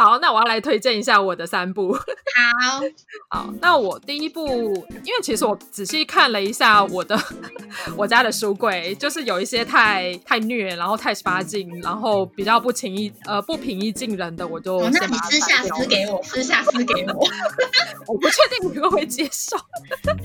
[0.00, 1.92] 好，那我要来推荐一下我的三部。
[1.92, 2.00] 好，
[3.28, 4.46] 好，那我第一部，
[5.04, 7.22] 因为其实我仔细看了一下我的
[7.98, 17.22] 我家的书柜，就是有一些太太虐，然后太十八禁，然后比较不情意呃不平易近人的，我就、哦、那你私下私给我，私下私给我，
[18.08, 19.54] 我不确定你会不会接受。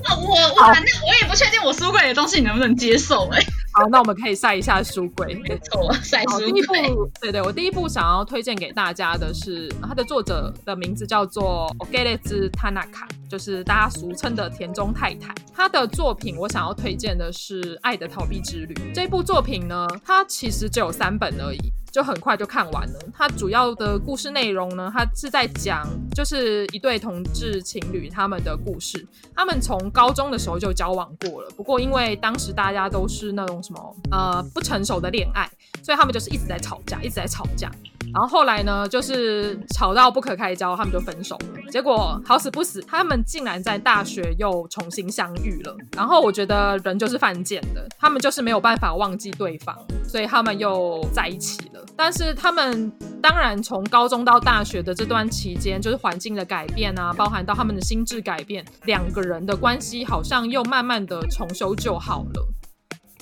[0.02, 3.46] 那我我反正我也不确定我书柜的东西你能不能接受哎、欸。
[3.74, 5.34] 好，那我们可以晒一下书柜。
[5.34, 6.52] 没错，晒书柜。
[6.52, 15.34] 第一部，对对，我第一部想要推荐给大家的是，它的作者的名字叫做 Ogeles Tanaka，就是大家俗称的田中太太。
[15.54, 18.74] 他的作品我想要推荐的是《爱的逃避之旅》。
[18.94, 21.72] 这部作品呢，它其实只有三本而已。
[21.92, 22.98] 就很快就看完了。
[23.14, 29.06] 它主要的故事内容呢，它是在讲就是一对同志情侣他们的故事。
[29.34, 35.50] 他们从高中的时候就交往过了，不过因为当时大家都是那种什么呃不成熟的恋爱，
[35.82, 37.72] 所以他们就是一直在吵架，一直在吵架。
[38.12, 41.70] 然后后来呢，就是吵到不可开交，他们就分手了。
[41.70, 45.76] 结果好死不死，他们竟然在大学又重新相遇了。
[45.96, 49.76] 然后我觉得人就是犯贱的，他们就是没有办法忘记对方，
[50.08, 51.84] 所以他们又在一起了。
[51.96, 52.90] 但是他们
[53.22, 62.48] 当然从高中到大学的这段期间，就是环境的改变啊，包含到他们的心智改变，两个人的关系好像又慢慢的重修旧好了。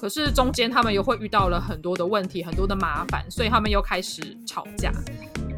[0.04, 4.92] 可是中间他们又会遇到了很多的问题，很多的麻烦，所以他们又开始吵架。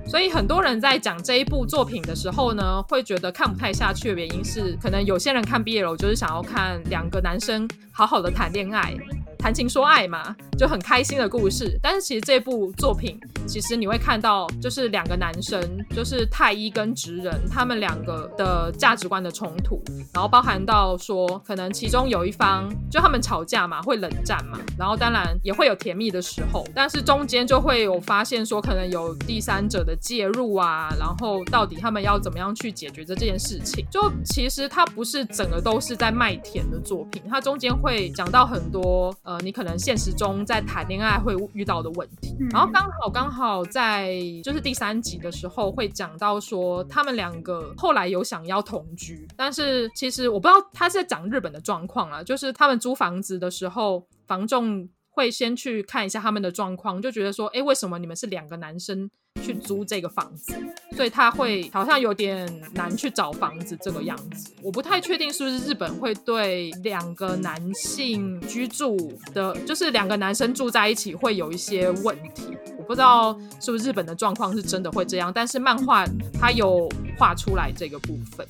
[0.06, 8.94] 所以很多人在讲这一部作品的时候呢，会觉得看不太下去的原因是，可能有些人看毕业了就是想要看两个男生好好的谈恋爱。
[9.38, 11.78] 谈情说爱嘛，就很开心的故事。
[11.82, 15.60] 但是其实这部作品，其实你会看到，就是两个男生，
[15.94, 19.82] 就是太一跟直人，他们两个的价值观的冲突，
[20.12, 33.86] 然后包含到说，可能其中有一方，就他们吵架嘛，会冷战嘛，然后当然也会有甜蜜的时候，但是中间就会有发现说，可能有第三者的介入啊，然后到底他们要怎么样去解决这件事情？
[33.90, 39.38] 就其实它不是整个都是在卖甜的作品，它中间会讲到很多呃。
[39.42, 59.10] 你可能现实中在谈恋爱会遇到的问题，然后刚好刚好在就是第三集的时候会讲到说，他们两个后来有想要同居，但是其实我不知道他是在讲日本的状况啊，就是他们租房子的时候，房仲会先去看一下他们的状况，就觉得说，哎，为什么你们是两个男生？
[59.42, 60.54] 去租这个房子，
[60.96, 64.50] 所以他会好像有点难去找房子这个样子。
[64.62, 68.96] 我不太确定是不是日本会对两个男性居住
[69.32, 72.56] 的，就是两个男生住在一起会有一些问题。
[72.78, 78.46] 我不知道是不是日本的状况是真的会这样，但是漫画它有画出来这个部分。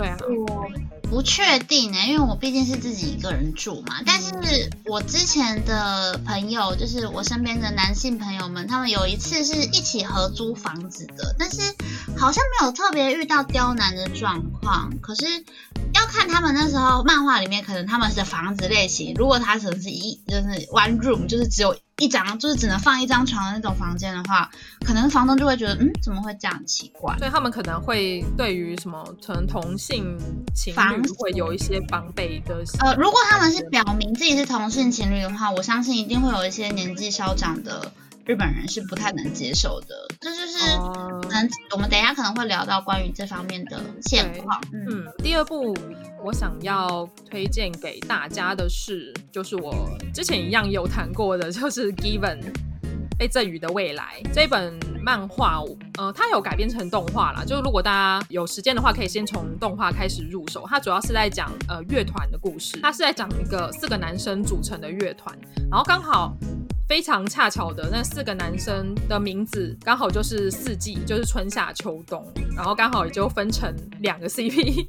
[0.00, 0.18] 哦，对啊。
[1.10, 3.96] 不确定呢、欸，因为我毕竟是自己一个人住嘛。
[4.06, 11.60] 但是我之前的朋友，就是我身边的男性朋友们，他们有一次是一起合租房子的，但是
[12.16, 14.92] 好像没有特别遇到刁难的状况。
[15.02, 15.44] 可是要
[16.10, 21.74] 看他们那时候漫画里面，可能他们的房子类型，如果他只是一就是 one room，就是只有。
[22.00, 24.50] 一张就是只能放一张床的那种房间的话，
[24.86, 27.14] 可能房东就会觉得，嗯，怎么会这样奇怪？
[27.18, 30.16] 所以他们可能会对于什么可能同性
[30.54, 32.64] 情侣会有一些防备的。
[32.78, 37.92] 呃，如果他们是表明自己是同性情侣的话，我相信一定会有一些年纪稍长的
[38.30, 39.88] 日本人是不太能接受的。
[40.20, 40.76] 这就是，
[41.22, 44.56] 可能我们等一下可能会聊到关于这方面的现况。
[44.72, 45.76] 嗯，第二部。
[46.22, 52.38] 我想要推荐给大家的是，就是我之前一样有谈过的，就是《Given》
[53.18, 55.62] 被赠予的未来这本漫画，
[55.96, 57.42] 呃，它有改编成动画啦。
[57.42, 60.66] 就是如果大家有时间的话，可以先从动画开始入手。
[60.68, 65.34] 它主要是在讲呃乐团的故事，它是在讲一个四个男生组成的乐团，
[65.70, 66.36] 然后刚好。
[66.90, 72.26] 非常恰巧的，那四个男生的名字刚好就是四季，就是春夏秋冬，
[72.56, 74.84] 然后刚好也就分成两个 CP，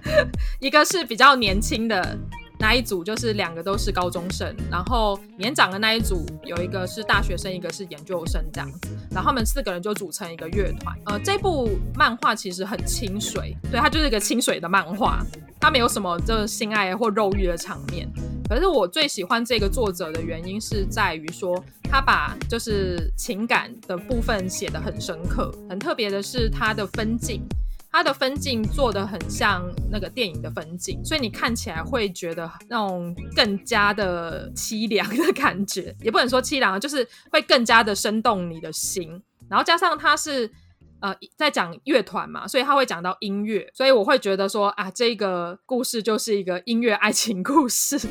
[0.60, 2.14] 一个是比较年轻的
[2.58, 10.94] 那一组，就是两个都是高中生，然后年长的那一组有一个是大学生，一个是研究生这样子，然后他们四个人就组成一个乐团。
[11.06, 15.24] 呃，这部漫画其实很清水，对，它就是一个清水的漫画，
[15.58, 18.06] 它没有什么就是性爱或肉欲的场面。
[18.48, 25.52] 可是我最喜欢这个作者的原因是在于说，他把就是情感的部分写得很深刻。
[25.68, 27.42] 很特别的是他的分镜，
[27.92, 39.22] 他的分镜做得很像那个电影的分镜，所以你看起来会觉得那种更加的凄凉的感觉，也不能说凄凉，就是会更加的生动你的心。
[39.46, 40.50] 然后加上他是
[41.00, 47.98] 呃在讲乐团嘛，所以他会讲到音乐，所以我会觉得说啊，这个故事就是一个音乐爱情故事。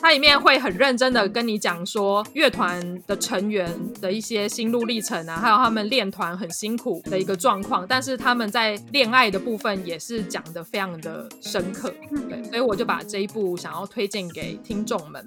[0.00, 3.68] 它里面会很认真的跟你讲说乐团的成员
[4.00, 11.92] 的一些心路历程啊，还有他们练团很辛苦的一个状况，但是他们在恋爱的部分也是讲的非常的深刻，
[12.28, 15.26] 对，所以我就把这一部想要推荐给听众们。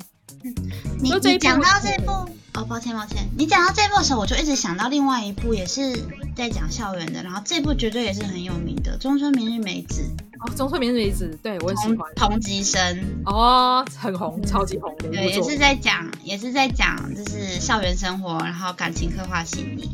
[1.00, 2.12] 你你讲到这部
[2.54, 5.94] 哦，抱歉抱歉，你讲到这部的时候，我就一直想到另外一部也是
[6.36, 10.02] 在讲校园的，然后这部绝对也是很有名的《中村明日美子》
[10.40, 13.24] 哦，《中村明日美子》对我很喜欢，同级生。
[13.26, 19.90] 哦，很红，超级红的，对，也是在讲，也是在讲就是校园生活，然后感情刻画细腻，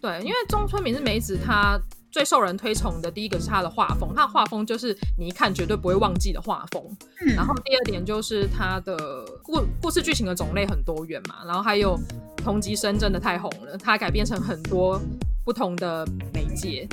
[0.00, 1.80] 对，因为中村明日美子她。
[2.18, 6.82] 最受人推崇的第一个是他的画风，他的画风就是你一看绝对不会忘记的画风。
[7.24, 11.96] 嗯，然后第二点就是他的故故事剧情的种类很多元嘛，然后还有
[12.38, 15.00] 同级生真的太红了，他改编成很多
[15.44, 16.04] 不同的
[16.34, 16.88] 媒介，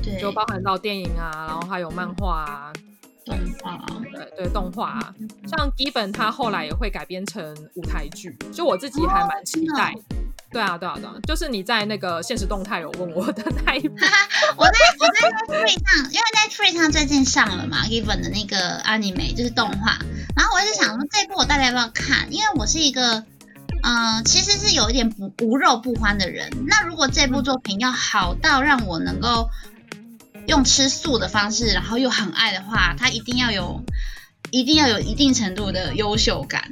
[0.00, 2.72] 对，就包含到电影啊，然后还有漫画啊，
[3.26, 5.14] 动画，对对动画啊，
[5.48, 9.92] 像 Given 他后来也会改编成舞台剧，就我自己还蛮期待。
[9.92, 10.22] 哦
[10.52, 13.96] 对啊，对啊，对啊，就是你在那个现实动态有问我的那一部，
[14.56, 19.98] 我在我在 Netflix 上，因为 Netflix 上最近上了嘛，Given 的那个 anime 就是动画，
[20.36, 23.24] 然后我一直想说这一部我大概要不要看，因为我是一个，
[23.82, 29.48] 嗯、呃，其实是有一点不无肉不欢的人，那如果这部作品要好到让我能够
[30.46, 33.82] 用吃素的方式，然后又很爱的话，它一定要有，
[34.50, 36.68] 一定要有一定程度的优秀感。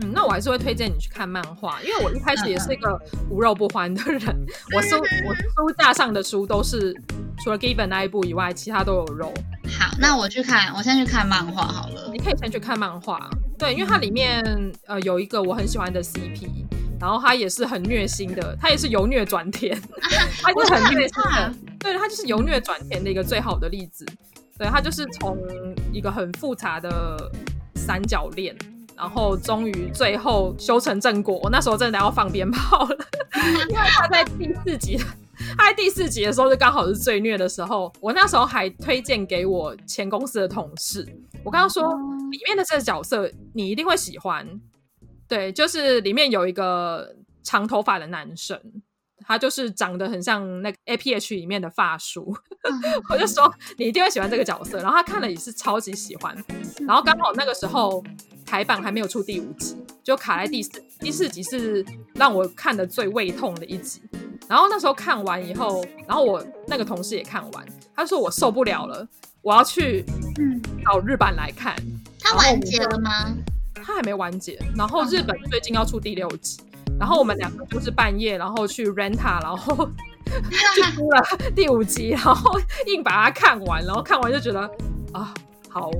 [0.00, 2.98] 嗯，那我还是会推荐你去看漫画，因为我一开始也是一个
[3.28, 4.22] 无肉不欢的人。
[4.74, 6.94] 我书我书架上的书都是
[7.42, 9.32] 除了 Given 那一部以外，其他都有肉。
[9.78, 12.10] 好，那我去看，我先去看漫画好了。
[12.12, 13.28] 你可以先去看漫画，
[13.58, 16.48] 对，因为它里面呃有一个我很喜欢的 CP，
[17.00, 19.80] 然后他也是很虐心的，他也是由虐转甜，
[20.40, 24.06] 他就是很虐心的，对，他就是由虐转甜的一个最好的例子。
[24.56, 25.36] 对，他就是从
[25.92, 27.30] 一个很复杂的
[27.74, 28.56] 三角恋。
[28.98, 32.98] 然后终于最后修成正果，我那时候真的要放鞭炮了，
[33.70, 34.98] 因为他在第四集，
[35.56, 37.92] 他在第四集的时候就刚好是最虐的时候。
[38.00, 41.06] 我那时候还推荐给我前公司的同事，
[41.44, 41.94] 我刚刚说
[42.32, 44.44] 里面的这个角色你一定会喜欢，
[45.28, 48.60] 对，就是里面有一个长头发的男生，
[49.24, 52.36] 他就是长得很像那个 APH 里面的发叔，
[53.10, 54.78] 我就说你一定会喜欢这个角色。
[54.78, 56.36] 然后他看了也是超级喜欢，
[56.84, 58.02] 然后刚好那个时候。
[58.48, 61.84] 台版还没有出第五集，就卡在第四第四集是
[62.14, 64.00] 让我看的最胃痛的一集。
[64.48, 69.06] 然后那时候看完以后，然后我那个同事也看完，他说我受不了了，
[69.42, 70.02] 我要去
[70.82, 71.76] 找日版来看。
[72.18, 73.10] 他完结了吗？
[73.74, 74.58] 他还没完结。
[74.74, 76.58] 然后日本最近要出第六集，
[76.98, 79.86] 然后我们两个就是半夜，然后去 renta，然后
[80.74, 81.22] 去租了
[81.54, 84.60] 第五集，然后硬把它看完，然后看完就觉得
[85.12, 85.34] 啊，
[85.68, 85.90] 好。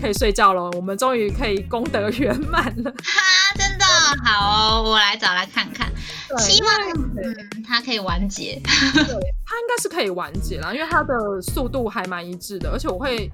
[0.00, 2.90] 可以睡觉了，我们终于可以功德圆满了。
[2.90, 3.84] 哈，真的
[4.24, 5.90] 好哦，我来找来看看。
[6.38, 6.72] 希望
[7.16, 8.60] 嗯，它可以完结。
[8.62, 9.02] 对，
[9.44, 12.70] 它应该是可以完结了，因为它的速度还蛮一致的。
[12.70, 13.30] 而且我会，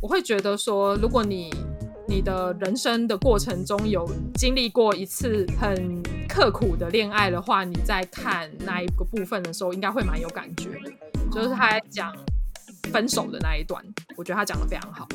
[0.00, 1.52] 我会觉得说，如果你
[2.06, 10.92] 你的人生的过程中有经历过一次很刻苦的恋爱的话，你在看那一个部分的时候，应该会蛮有感觉的。
[11.32, 12.14] 就是他在讲
[12.92, 13.82] 分手的那一段，
[14.16, 15.08] 我觉得他讲的非常好。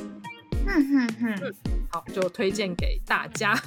[0.65, 1.53] 哼哼哼，
[1.89, 3.59] 好，就推荐给大家。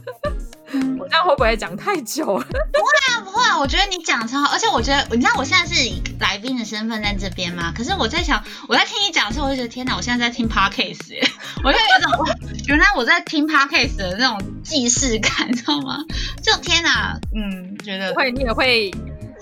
[0.98, 2.44] 我这样会不会讲太久了？
[2.44, 3.58] 不会啊，不会啊。
[3.58, 7.72] 我觉得你讲超好，而且我觉得，你知道我现在是以来宾的身份在这边吗？
[7.76, 11.22] 可是我在想，我在听你讲的时候，我就觉得天哪，我现在在听 podcast 耶！
[11.62, 15.98] 我就有一种，原来我在听 podcast 的那种既视感，你知道吗？
[16.42, 18.90] 就天哪，嗯，觉得会，你也会。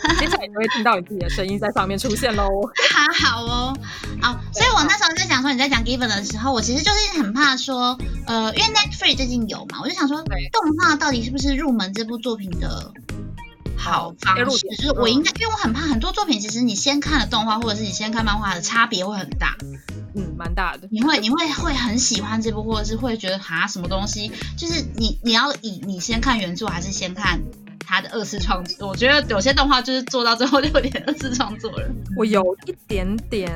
[0.18, 2.48] 接下来你会听到你自己的声音在上面出现喽。
[2.90, 3.76] 好好哦，
[4.20, 12.92] 好，所以我那时候在想说，你在讲 Given 的时候，我其实就是很怕说，呃，因为 Netflix 最近有嘛，我就想说，动画到底是不是入门这部作品的
[13.76, 14.66] 好方式？
[14.76, 19.56] 就是我应该，因为我很怕很多作品，其实你先看了动画，或者是你先看漫画的差别会很大。
[20.14, 20.88] 嗯，蛮大的。
[20.90, 24.30] 你会你会会很喜欢这部，或者是会觉得哈什么东西？
[24.58, 27.40] 就是你你要以你先看原著，还是先看？
[27.86, 31.88] 他的二次创作，我觉得有些动画就是做到最后就有点二次创作了。
[32.16, 33.50] 我有一点点，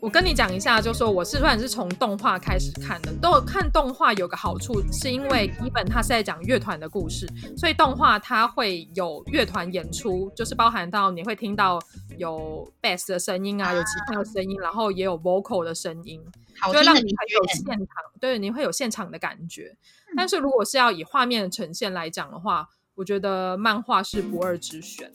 [0.00, 11.80] 我我跟你讲一下，就说我是算是从动画开始看的，都看动画有个好处，是因为基本它是在讲乐团的故事，所以动画它会有乐团演出，就是包含到你会听到
[12.18, 16.22] 有 bass 的声音啊，有吉他的声音，然后也有 vocal 的声音，
[16.68, 17.86] 就会让你很有现场，
[18.20, 19.76] 对，你会有现场的感觉。
[20.16, 25.10] 但是如果是要以画面的呈现来讲的话，我觉得漫画是不二之选。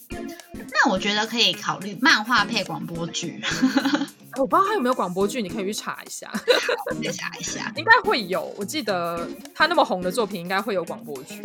[0.71, 3.41] 那我觉得可以考虑漫画配广播剧。
[4.37, 6.31] 我不知道他有没有广播剧，你可以去查一下。
[7.03, 8.53] 再查一下，应该会有。
[8.55, 11.41] 我记得他那么红的作品，应该会有广播剧。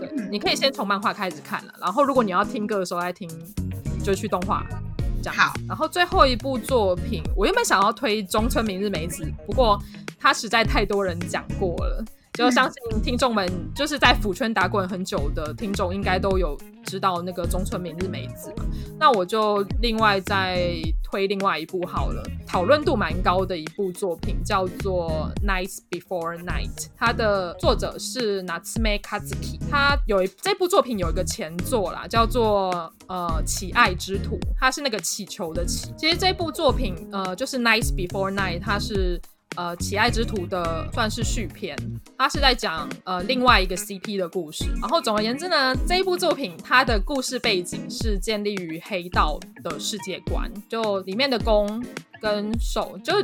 [0.00, 3.30] 对，嗯、你可以先从漫画开始看了，然后如果你要听歌的时候再听，
[4.02, 4.66] 就去动画。
[5.22, 5.52] 这样好。
[5.68, 9.80] 然后最后一部作品，我原本想要推中村明日美子，不过
[10.18, 12.04] 他实在太多人讲过了。
[12.40, 18.64] 就相信听众们，就是在腐圈打滚很久的听众，应该都有知道那个中村明日美子嘛。
[18.98, 26.74] 那我就另外再推另外一部好了，讨论度蛮高的一部作品，叫做《Night Before Night》。
[26.96, 35.92] 它的作者是 Natsume Kazuki，他有一这部作品有一个前作啦，叫做呃《乞爱之徒》，它是那个乞求的乞。
[35.98, 39.20] 其实这部作品呃就是《Night Before Night》，它是。
[39.56, 41.76] 呃，《乞爱之徒》的算是续篇，
[42.16, 44.64] 它是在讲呃另外一个 CP 的故事。
[44.80, 51.84] 然后总而言之呢，这一部作品它的故事背景是建立于黑道的世界观，就里面的攻
[52.20, 53.14] 跟守就。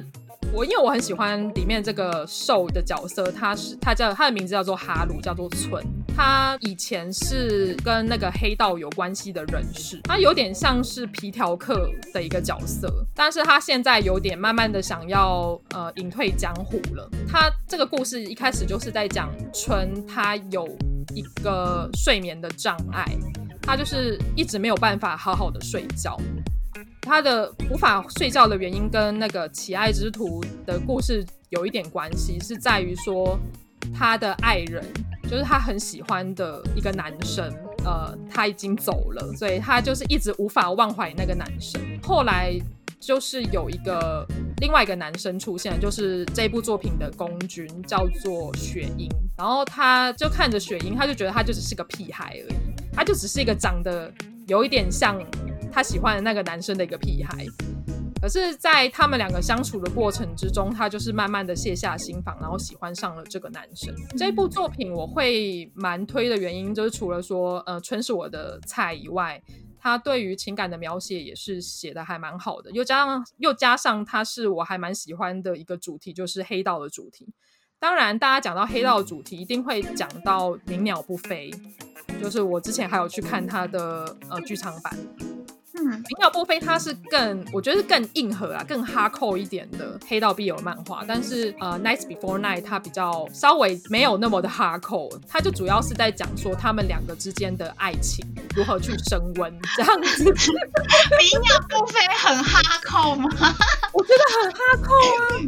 [0.52, 5.84] 我因为我很喜欢里面这个受的角色，他是他叫他的名字叫做哈鲁，叫做村。
[6.16, 17.06] 他以前是跟那个黑道有关系的人士，他有点像是皮条客的一个角色，但是他现在有点慢慢的想要呃隐退江湖了。
[17.28, 20.66] 他这个故事一开始就是在讲村，他有
[21.14, 23.04] 一个睡眠的障碍，
[23.60, 26.18] 他就是一直没有办法好好的睡觉。
[27.06, 33.38] 他的无法睡觉的原因跟那个奇爱之徒的故事有一点关系，是在于说
[33.94, 34.84] 他的爱人，
[35.22, 37.48] 就是他很喜欢的一个男生，
[37.84, 41.80] 呃，他已经走了，所以他就是一直无法忘怀那个男生。
[42.02, 42.52] 后来
[42.98, 44.26] 就是有一个
[44.60, 49.08] 另外一个男生出现，就是这部作品的公君，叫做雪樱，
[49.38, 52.56] 然后他就看着雪樱，他就觉得他就只是个屁孩而已，
[52.92, 54.12] 他就只是一个长得
[54.48, 55.16] 有一点像。
[55.76, 57.44] 他喜欢的那个男生的一个屁孩，
[58.18, 63.94] 可是，在他们两个相处的过程之中，他就是慢慢的卸下心防，然后喜欢上了这个男生。
[64.16, 69.42] 这部作品我会蛮推的原因，就是除了说，呃，春是我的菜以外，
[69.78, 77.34] 他对于情感的描写也是写的还蛮好的，又加上又加上他是我还蛮喜欢的一个主题，就是黑道的主题。
[77.78, 81.50] 当然，大家讲到黑道的主题，一定会讲到鸣鸟不飞，
[82.18, 84.96] 就是我之前还有去看他的呃剧场版。
[85.78, 91.04] 嗯，鸣鸟波飞它是更，我觉得是更硬核啊，更哈扣一点的黑道 BL 漫画。
[91.06, 98.24] 但是呃，Night Before Night 它比较稍微没有那么的哈扣，它就主要是在讲说他们两个之间的爱情
[98.56, 100.24] 如何去升温这样子。
[100.24, 103.28] 鸣鸟波飞很哈扣吗？
[103.92, 105.40] 我觉得很哈扣啊，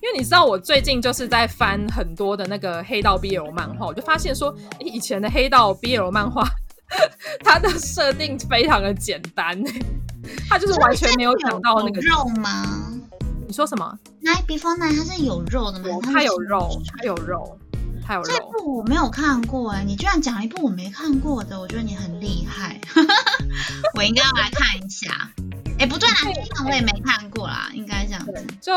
[0.00, 6.42] 因为你知道我最近就是在翻很多的那个黑道 BL 漫画，我就发现说，以前的黑道 BL 漫画。
[7.44, 9.58] 它的设定非常的简单，
[10.48, 12.90] 它就是完全没有讲到那个肉吗？
[13.46, 15.98] 你说什么？Night Before Night 它是有肉的吗？
[16.02, 17.58] 它有肉，它有肉，
[18.06, 18.30] 它有肉。
[18.30, 22.80] 这部我没有看过哎，你居然讲一部我没看过的，我觉得你很厉害。
[23.94, 25.30] 我应该要来看一下。
[25.78, 28.46] 哎，不对啦，这部我也没看过啦，应该这样子。
[28.60, 28.72] 就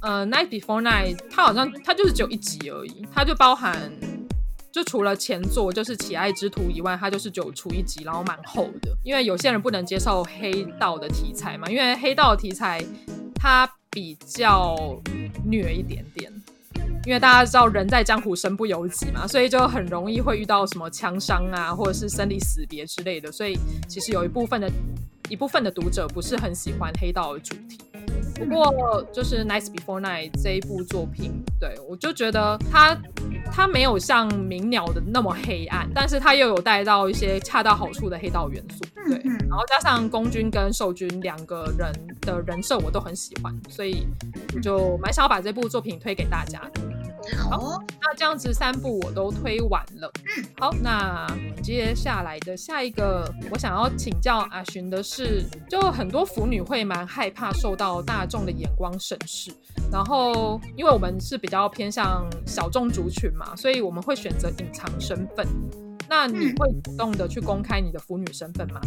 [0.00, 3.90] 呃，Night Before Night，它好像它就是只有一集而已，它就包含。
[4.74, 8.90] 就除了前作就是《乞爱之徒》以外，它就是九出一集，然后蛮厚的。
[9.04, 12.84] 因为有些人不能接受黑道的题材嘛，因为黑道题材
[13.36, 14.74] 它比较
[15.44, 16.32] 虐一点点。
[17.06, 23.30] 因为大家知道人在江湖身不由己嘛，所以就很容易会遇到什么枪伤啊，或者是生离死别之类的。
[23.30, 23.56] 所以
[23.88, 24.68] 其实有一部分的
[25.28, 27.78] 一部分的读者不是很喜欢黑道的主题。
[28.34, 32.96] 不过就是《Nice Before Night》这一部作品，对，我就觉得它
[33.52, 39.20] 它没有像《鸣鸟》的那么黑暗，但是它又有带到一些恰到好处的黑道元素，对。
[39.48, 44.06] 然后加上公君跟受君两个人的人设我都很喜欢，所以
[44.54, 46.80] 我就蛮想要把这部作品推给大家的。
[47.36, 50.10] 好，那这样子三部我都推完了。
[50.58, 51.26] 好，那
[51.62, 59.52] 接下来的下一个我想要请教阿寻的是，就很多腐女会蛮害怕受到大众的眼光审视，
[59.90, 65.46] 然后因为我们是比较偏向小众族群嘛，所以我们会选择隐藏身份。
[66.08, 68.80] 那你会主动的去公开你的腐女身份吗？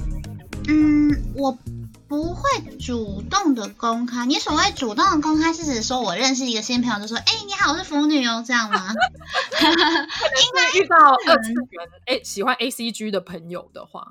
[0.70, 1.58] 嗯，我
[2.08, 2.42] 不会
[2.80, 4.26] 主动的公开。
[4.26, 8.94] 你所谓主动的公开，是指说我认识一个新朋友，就说：“哎、欸，你好，我是腐女哦。”这样吗？
[9.54, 10.96] 应该遇到
[11.28, 14.08] 二次元哎喜欢 A C G 的朋友的话，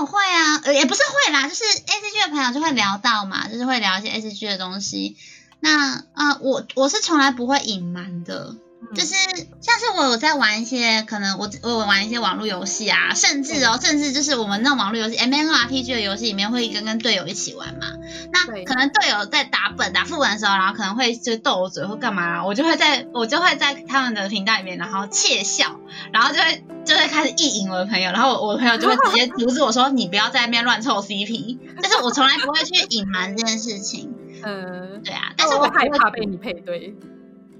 [0.00, 5.16] 哦，会啊，呃，也不是会啦，就是 A C G 的朋友就会聊到嘛，就是会聊一些 A C G 的东西。
[5.60, 8.56] 那啊、呃，我我是从来不会隐瞒的。
[8.94, 9.14] 就是
[9.60, 17.86] 像是我有在玩一些，可能我我玩一些网络游戏啊，甚至哦，甚至就是我们那种网络游戏 MMORPG 的游戏里面会跟跟队友一起玩嘛。
[18.32, 25.78] 那可能队友在打本打副本的时候，然后可能会就斗我嘴或干嘛，我就会在我就会在他们的频道里面，然后窃笑，
[26.12, 31.58] 然后就会就会开始意淫我的朋友，然后我的朋友就会直接 阻止我说，你不要在那边乱凑 CP。
[31.82, 34.14] 但是我从来不会去隐瞒这件事情。
[34.42, 36.96] 嗯，对啊，但是我害怕被你配对。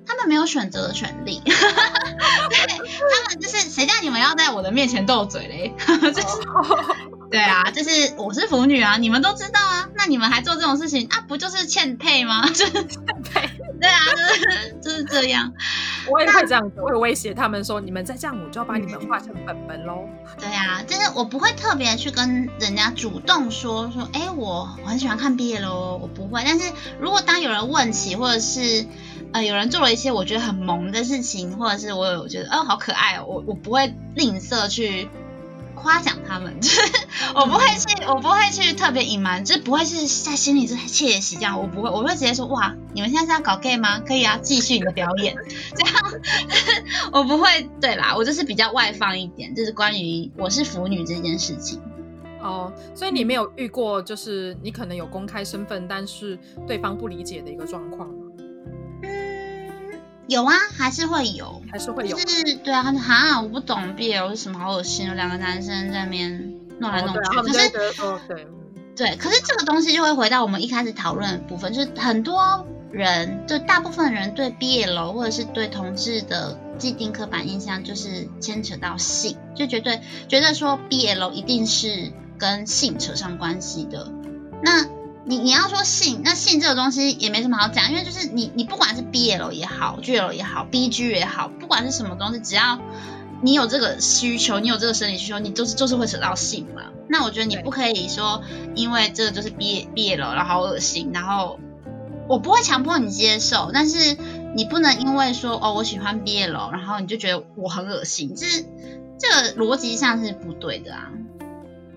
[0.09, 5.75] 他们没有选择的权利， 对，他们就是谁叫你们要在我的面前斗嘴嘞？
[5.87, 6.37] 就是，
[7.31, 12.49] 对啊，就是我是腐女啊，你们都知道啊，那你们还做这种事情啊，不就是欠配吗？
[12.49, 15.53] 就是欠配，对啊，就是就是这样。
[16.11, 20.09] 我也会这样子，我会威胁他们说，你们再这样，我就要把你们画成本本喽。
[20.39, 26.43] 对啊，就是我不会特别去跟人家主动说说，哎，我我很喜欢看毕业喽，我不会。
[26.47, 28.87] 但是如果当有人问起，或者是
[29.33, 35.09] 呃，有人做了一些我觉得很萌的事情，或者是我有觉得哦好可爱哦，我我不会吝啬去
[35.75, 36.81] 夸奖他们， 就是
[37.35, 44.01] 我不会去，我不会去特别隐瞒，就是不会是在心里是窃喜这样，我不会，我会直接说哇，你们现在是要搞 gay 吗？
[44.01, 45.37] 可以啊，继续你的表演，
[45.77, 45.95] 这样
[47.13, 51.81] 我不会，对啦，我就是比较外放一点，就是关于我是腐女这件事情。
[52.41, 58.28] 哦，所以你没有遇过，就是你可能有公开身份，但是对方不理解的一个状况吗？
[60.29, 62.15] 有啊，还是会有，还是会有。
[62.17, 67.19] 就是对啊，哈，我不懂 BL 是什么，好恶心，有两个男生在那边弄来弄去。
[67.19, 68.47] 哦、可是，对，
[68.95, 84.13] 对，可是这个东西就会回到我们一开始讨论的部分，就是很多人，就大部分人对 BL 或者是对同志的既定刻板印象，就是牵扯到性，就绝对觉得说 BL 一定是跟性扯上关系的。
[84.63, 84.85] 那
[85.29, 92.81] 你你要说性，那性这个东西也没什么好讲，因为就是你你不管是 BL 也好，GL 也好，BG 也好，不管是什么东西，只要
[93.43, 96.85] 你有这个需求，你有这个生理需求，你就是就是会扯到性嘛。
[97.11, 98.43] 那我觉得你不可以说，
[98.75, 101.61] 因为这个就是 B BL，然后好恶心，然后
[102.27, 104.17] 我不会强迫你接受，但是
[104.57, 108.47] 你不能因为说哦我喜欢 BL，然后你就觉得我很恶心，这
[109.19, 111.11] 这个逻辑上是不对的啊。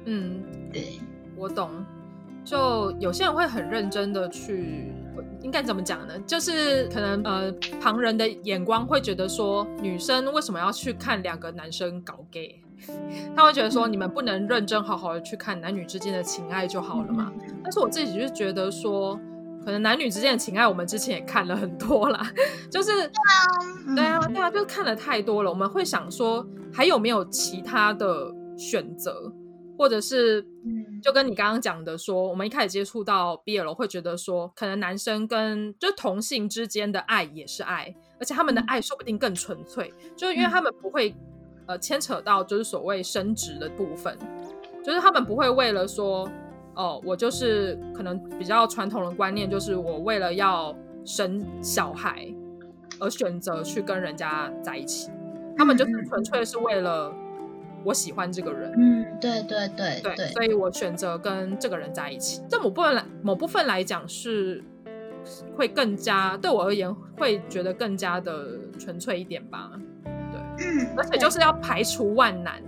[0.03, 0.99] 嗯，对，
[1.37, 1.69] 我懂。
[2.43, 4.91] 就有些人会很认真的去，
[5.41, 6.13] 应该怎么讲呢？
[6.25, 12.61] 就是可能呃，旁人的眼光会觉得说，女生为什么要去看两个男生搞 gay？
[13.35, 17.31] 他会觉得说，你们不能认真好好的去看男女之间的情爱就好了嘛？
[17.63, 19.15] 但是我自己就是觉得说，
[19.63, 22.25] 可能男女之间的情爱，我们之前也看了很多啦，
[22.71, 22.91] 就是
[23.95, 25.49] 对啊，对啊，就是看了太多了。
[25.51, 29.31] 我们会想说，还有没有其他的选择？
[29.77, 30.45] 或者是，
[31.01, 41.15] 就跟你刚刚讲的说，我们一开始接触到 BL 会觉得说，可能男生跟就同性之间的爱也是爱，而且他们的爱说不定更纯粹，就是因为他们不会
[41.65, 44.17] 呃牵扯到就是所谓生殖的部分，
[44.83, 46.29] 就是他们不会为了说，
[46.75, 52.31] 哦，我就是可能比较传统的观念，就是我为了要生小孩
[52.99, 55.09] 而选择去跟人家在一起，
[55.57, 57.11] 他们就是纯粹是为了。
[57.83, 62.41] 我喜欢这个人，嗯，对对对对，对，所以我选择跟这个人在一起。
[62.49, 64.63] 这某部分来某部分来讲是
[65.55, 68.47] 会更加对我而言会觉得更加的
[68.79, 69.71] 纯粹一点吧，
[70.03, 72.61] 对，嗯，而且就是要排除万难。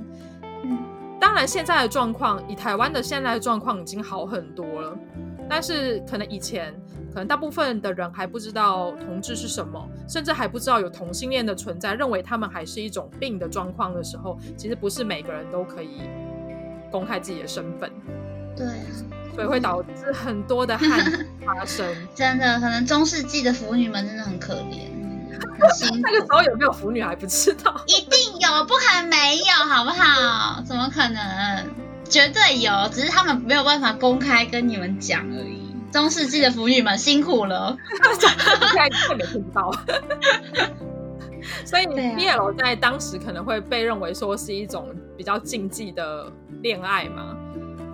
[0.63, 0.79] 嗯，
[1.19, 4.97] 当然现在的状况，以台湾的现在的状况已经好很多了，
[5.49, 6.73] 但是可能以前。
[7.13, 16.01] 可能大部分的人还不知道同志是什么，甚至还不知道有同性恋的存在，认为他们还是一种病的状况的时候，其实不是每个人都可以
[16.91, 17.91] 公开自己的身份。
[18.55, 18.65] 对，
[19.35, 21.85] 所以会导致很多的 憾事发生。
[22.15, 24.89] 真的，可能中世纪的腐女们真的很可怜，
[25.59, 25.97] 很辛苦。
[26.01, 27.79] 那个时候有没有腐女还不知道？
[27.87, 30.61] 一定有，不可能没有，好不好？
[30.65, 31.65] 怎么可能？
[32.09, 35.62] 绝对有，只是他们没有办法公开跟你们讲而已。
[35.93, 37.77] 中世纪的腐女们辛苦了，
[38.19, 38.29] 现
[38.75, 39.71] 在特别听不到，
[41.63, 46.31] 所以 BL 在当时可能会被认为说是一种比较禁忌的
[46.63, 47.37] 恋爱嘛，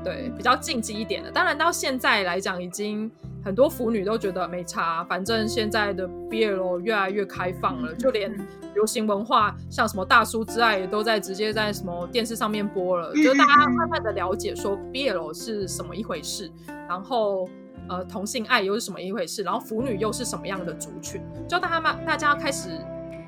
[0.02, 1.30] 对，比较禁忌一点的。
[1.30, 3.12] 当然到现在来讲，已经
[3.44, 8.34] 很多腐女都觉得没差，反正现在的 BL 越来越开放了，就连
[8.76, 16.50] 流行文化像什么大叔之爱也都在直接在什么电视上面播了，就大家慢慢的了解说 BL 是什么一回事，
[16.88, 17.50] 然后
[17.90, 22.70] 呃同性爱又是什么一回事，然后腐女又是什么样的族群，就大家慢大家开始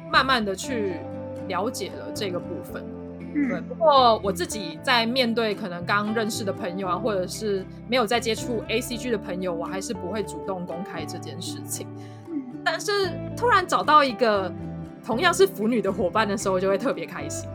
[0.10, 0.95] 慢慢的去
[1.47, 2.84] 了解了这个部分。
[3.34, 11.88] 对，不过我自己在面对可能刚认识的朋友啊，或者是没有在接触 ACG 的朋友，我还是不会主动公开这件事情。
[12.63, 12.91] 但是
[13.38, 14.52] 突然找到一个
[15.06, 17.50] 同样是腐女的伙伴的时候，就会特别开心。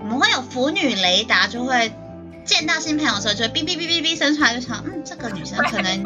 [0.00, 1.90] 我们会有腐女雷达，就会
[2.44, 6.02] 见到新朋友的时候，就会哔哔哔哔哔生出来，就想，嗯，这个女生可能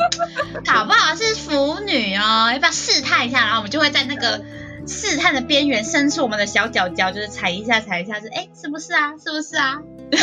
[0.65, 3.41] 搞不好是腐女哦，要不要试探一下？
[3.41, 4.45] 然后我们就会在那个。
[4.87, 9.13] 试探的边缘，伸出我们的小脚脚，就是踩一下，踩一下，是哎，是不是啊？
[9.13, 9.79] 是不是啊？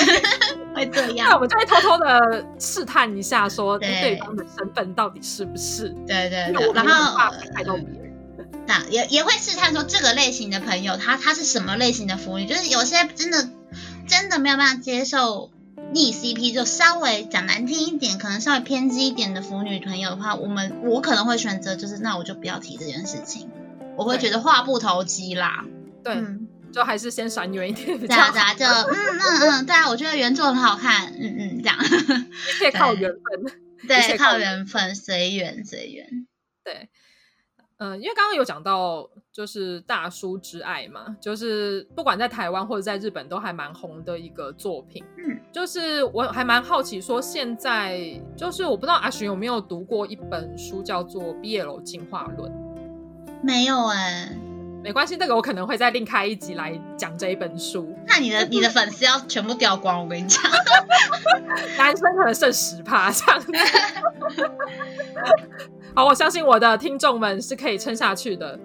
[0.75, 5.89] 会这样，那我们就会偷偷的试探一下，说对，对方的身份到底是不是？
[6.05, 6.71] 对对对。
[6.75, 7.17] 然后
[7.55, 8.13] 害到别人，
[8.67, 12.45] 那也也会试探说，这个类型的朋友，他他是什么类型的腐女？
[12.45, 13.49] 就是有些真的
[14.07, 15.49] 真的没有办法接受
[15.93, 23.49] 逆 CP，就稍微讲难听一点，可能稍微偏激一点的腐女朋友的话，我们我可能会选择，就是那我就不要提这件事情。
[23.97, 25.65] 我会觉得话不投机啦，
[26.03, 27.99] 对，嗯、就还是先闪远一点。
[27.99, 36.25] 对啊，对啊，就嗯嗯嗯，对啊，我觉得原作很好看，嗯嗯，这样可以靠缘分，对，靠缘分，随缘随缘。
[36.63, 36.89] 对，
[37.81, 45.03] 嗯、呃，因为刚刚有讲到就是大叔之爱嘛，就是不管在台湾或者在日本都还蛮红的一个作品。
[45.17, 47.99] 嗯，就是我还蛮好奇，说现在
[48.37, 52.51] 就是我不知道阿寻有没有读过一本书，叫做《BL 进化论》。
[53.41, 54.37] 没有哎、欸，
[54.83, 57.95] 没关系，这个我可能会再另开一集来讲这一本书。
[58.07, 60.41] 那你的你的粉丝要全部掉光，我跟你讲，
[61.77, 63.51] 男生可能剩十趴这样子。
[65.95, 68.59] 好，我相信我的听众们是可以撑下去的。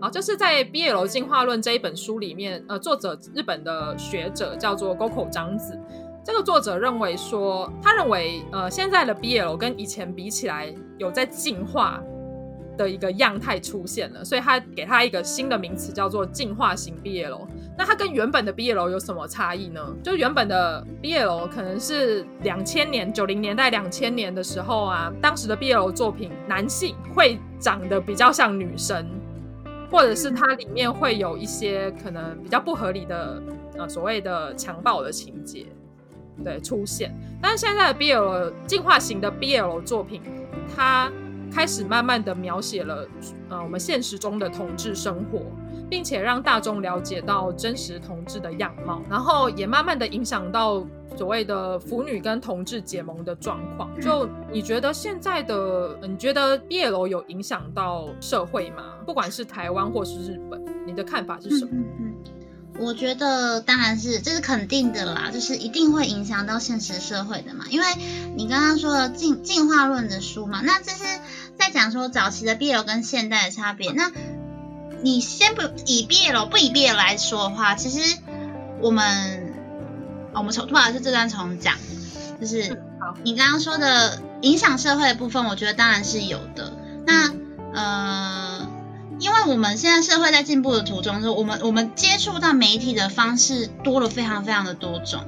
[0.00, 5.78] 好，就是在《BL 进化论》这一本书里面，呃，作者日本的学者叫做沟口章子。
[6.22, 12.00] 这个作者认为说，他认为呃，现在的 BL 跟以前比起来有在进化。
[12.76, 17.46] 的一个样态出现了，所以他给他一个新的名词，叫做进化型 BL。
[17.78, 19.80] 那它跟原本的 BL 有什么差异呢？
[20.02, 29.06] 就原本的 BL 可能是两千年、九零年代、两千年的时候啊，当时的 BL 作品，男性会长得比较像女生，
[29.90, 33.42] 或者是它里面会有一些可能比较不合理的
[33.76, 35.66] 呃所谓的强暴的情节，
[36.42, 37.14] 对，出现。
[37.42, 40.22] 但是现在的 BL 进化型的 BL 作品，
[40.74, 41.12] 它
[41.50, 43.06] 开始慢慢的描写了，
[43.48, 45.42] 呃，我们现实中的同志生活，
[45.88, 50.84] 并且让大众了解到真实同志的样貌，然后也慢慢的影响到
[51.16, 53.88] 所谓的腐女跟同志结盟的状况。
[54.00, 58.94] 就你觉得现在的，你觉得 BL 有影响到社会吗？
[59.06, 61.70] 不管是台湾或是日本，你的看法是什么？
[62.78, 67.64] 我觉得当然是，这是肯定的啦，就是一定会影响到现实社会的嘛。
[67.70, 67.86] 因为
[68.36, 71.04] 你刚刚说的进进化论的书嘛，那这是
[71.58, 73.92] 在讲说早期的 BL 跟现代的差别。
[73.92, 74.12] 那
[75.02, 78.18] 你先不以 BL 不以 BL 来说的话，其实
[78.80, 79.54] 我们
[80.34, 81.76] 我们从不好意思这段从讲，
[82.40, 82.82] 就是
[83.22, 86.72] 你刚刚说的影响社会的部分，我觉得当然是有的。
[87.06, 87.32] 那
[87.74, 88.45] 呃。
[89.18, 95.20] 因为我们现在社会在进步的途中，就我们我们接触到媒体的方式多了非常非常的多种，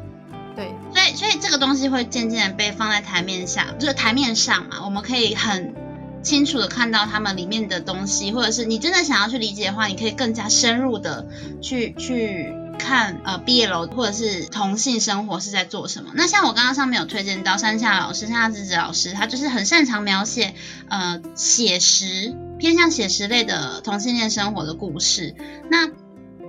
[0.55, 5.75] 对，所以所以这个东西会渐渐的被放在台面下，就是台面上嘛，我们可以很
[6.23, 11.27] 清楚的看到他们里面的东西，或者是你真的想要去理解的话，你可以更加深入的
[11.63, 16.11] 去去看呃毕业楼或者是同性生活是在做什么。
[16.15, 20.55] 那像我刚刚上面有推荐到山下老师、山下智子老师，他就是很擅长描写
[20.91, 22.35] 呃写实。
[22.59, 25.35] 偏向写实类的同性恋生活的故事，
[25.71, 25.91] 那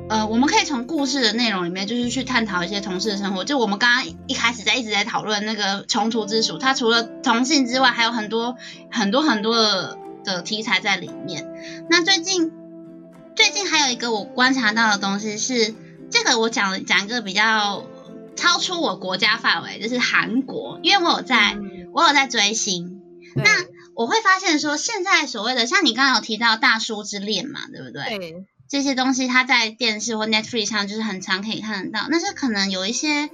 [0.09, 3.45] 呃，我们可以从故事的内容里面，就是去探讨一些同事的生活。
[3.45, 8.57] 就我们刚刚一开始在一直在讨论那个《穷途之鼠》，它除了同性之外，还有很多
[8.89, 11.47] 很多很多的的题材在里面。
[11.91, 12.51] 那最近
[13.35, 15.75] 最近还有一个我观察到的东西是，
[16.09, 17.85] 这个我讲讲一个比较
[18.35, 21.55] 超出我国家范围，就是韩国，因为我有在
[21.93, 22.99] 我有在追星，
[23.35, 23.43] 那。
[23.99, 28.17] 我会发现说，现在所谓的像你刚刚有提到大叔之恋嘛，对不对？
[28.17, 28.45] 对。
[28.69, 32.07] 这些东西，它在电视或 Netflix 上就是很常可以看得到。
[32.09, 33.29] 但是可能有一些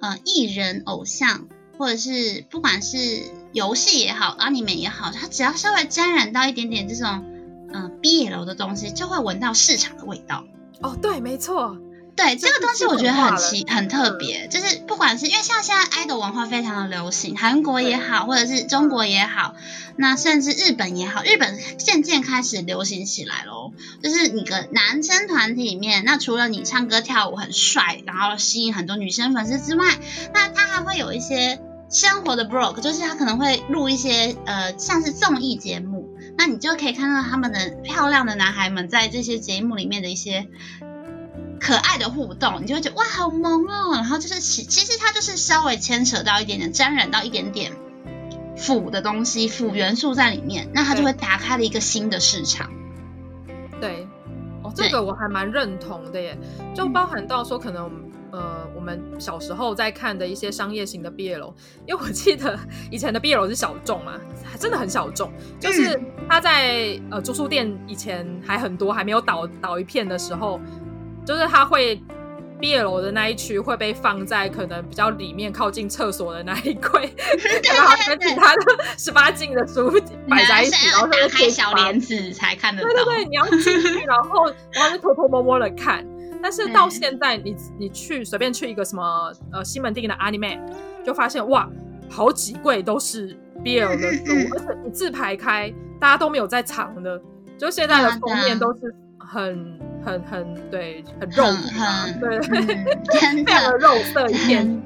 [0.00, 1.48] 呃艺人偶像，
[1.78, 3.22] 或者是不管是
[3.54, 7.24] 游戏也好，Anime 也好，它只要稍微沾染到一点点这种
[7.72, 10.44] 嗯、呃、BL 的东西，就会闻到市场的味道。
[10.82, 11.78] 哦，对，没错。
[12.14, 19.54] 对这个东西，我觉得很奇很特别，就是不管是因为像现在爱豆文化非常的流行，韩国也好，或者是中国也好，
[19.96, 23.72] 那甚至日本也好，日本渐渐开始流行起来喽。
[24.02, 29.86] 就是你个男生团体里面，那除了你唱歌跳舞很帅，然后吸引很多女生粉丝之外，
[30.34, 40.46] 那他还会有一些生活的 blog，就是他可能会录一些呃像是综艺节目，那你就可以看到他们的漂亮的男孩们在这些节目里面的一些。
[41.62, 43.92] 可爱的互动，你就会觉得哇，好萌哦。
[43.94, 47.72] 然后就是其其实它就是稍微牵扯到一点点，沾染到一点点
[48.56, 52.68] 腐的东西，腐元素在里面，那它就会打开了一个新的市场。
[53.80, 54.08] 对，
[54.64, 56.36] 哦，这个我还蛮认同的耶。
[56.74, 57.88] 就包含到说，可能
[58.32, 61.54] 呃，我们小时候在看的一些商业型的 BL，
[61.86, 62.58] 因为我记得
[62.90, 65.32] 以前的 BL 是小众嘛，还真的很小众。
[65.60, 70.60] 就是它在呃住宿店以前还很多，还没有倒倒一片的时候。
[71.24, 72.02] 就是他会
[72.60, 77.12] ，BL 的那一区会被放在可能比较里面靠近厕所的那一柜，
[77.74, 78.62] 然后跟其他的
[78.98, 79.90] 十八禁的书
[80.28, 82.88] 摆在一起，然后打开小帘子才看得到。
[82.88, 86.06] 对对对，你要进去， 然后然后就偷偷摸摸的看。
[86.42, 90.58] 但是到现在你，你你去随便去一个什么呃西门町的 Anime，
[91.04, 91.68] 就发现哇，
[92.10, 97.20] 好几柜都是 BL 的书， 而且一字排开，大家都没有在藏的，
[97.56, 98.92] 就现在的封面都是
[99.26, 99.78] 很。
[100.04, 102.40] 很很对，很肉，很对，
[103.44, 104.82] 非常的肉色一片，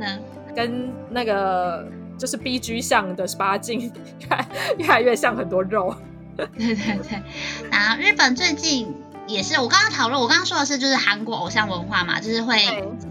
[0.54, 3.90] 跟那个就是 B G 像的十八禁，
[4.76, 5.96] 越越来越像很多肉。
[6.36, 7.22] 对对对，
[7.70, 8.94] 然后日本最近。
[9.28, 12.62] 也是，我刚刚讨论，我刚刚说的是就是韩国偶像文化嘛，就是会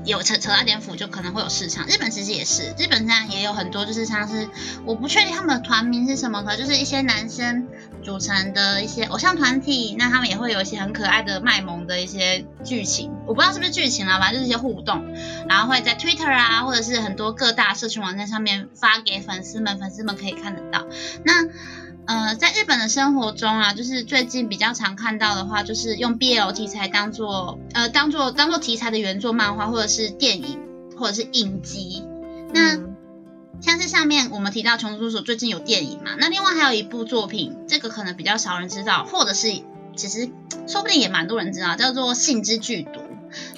[0.06, 1.86] 有扯扯到点腐，就可能会有市场。
[1.88, 4.48] 日本其实也是，日本现在也有很多，就是像是
[4.86, 7.68] 我不确定他们的团名是什么，可就是一些男生
[8.06, 15.04] 组成的一些偶像团体，那他们也会有一些很可爱的卖萌的一些剧情，我不知道是不是剧情啊，反正就是一些互动，
[15.50, 20.86] 然后会在 Twitter 啊，或者是很多各大社群网站上面发给粉丝们，粉丝们可以看得到。
[21.24, 21.34] 那
[22.06, 30.60] 呃，在日本的生活中啊，就是最近比较常看到的话，就是用 BL 题材当做呃当做当做题材的原作漫画，或者是电影，
[30.96, 32.04] 或者是影集。
[32.54, 32.78] 那、
[33.66, 39.48] 像是上面我们提到琼叔叔最近有电影嘛，那另外还有一部作品，这个可能比较少人知道，或者是
[39.96, 40.30] 其实
[40.68, 43.00] 说不定也蛮多人知道，叫做《性之剧毒》。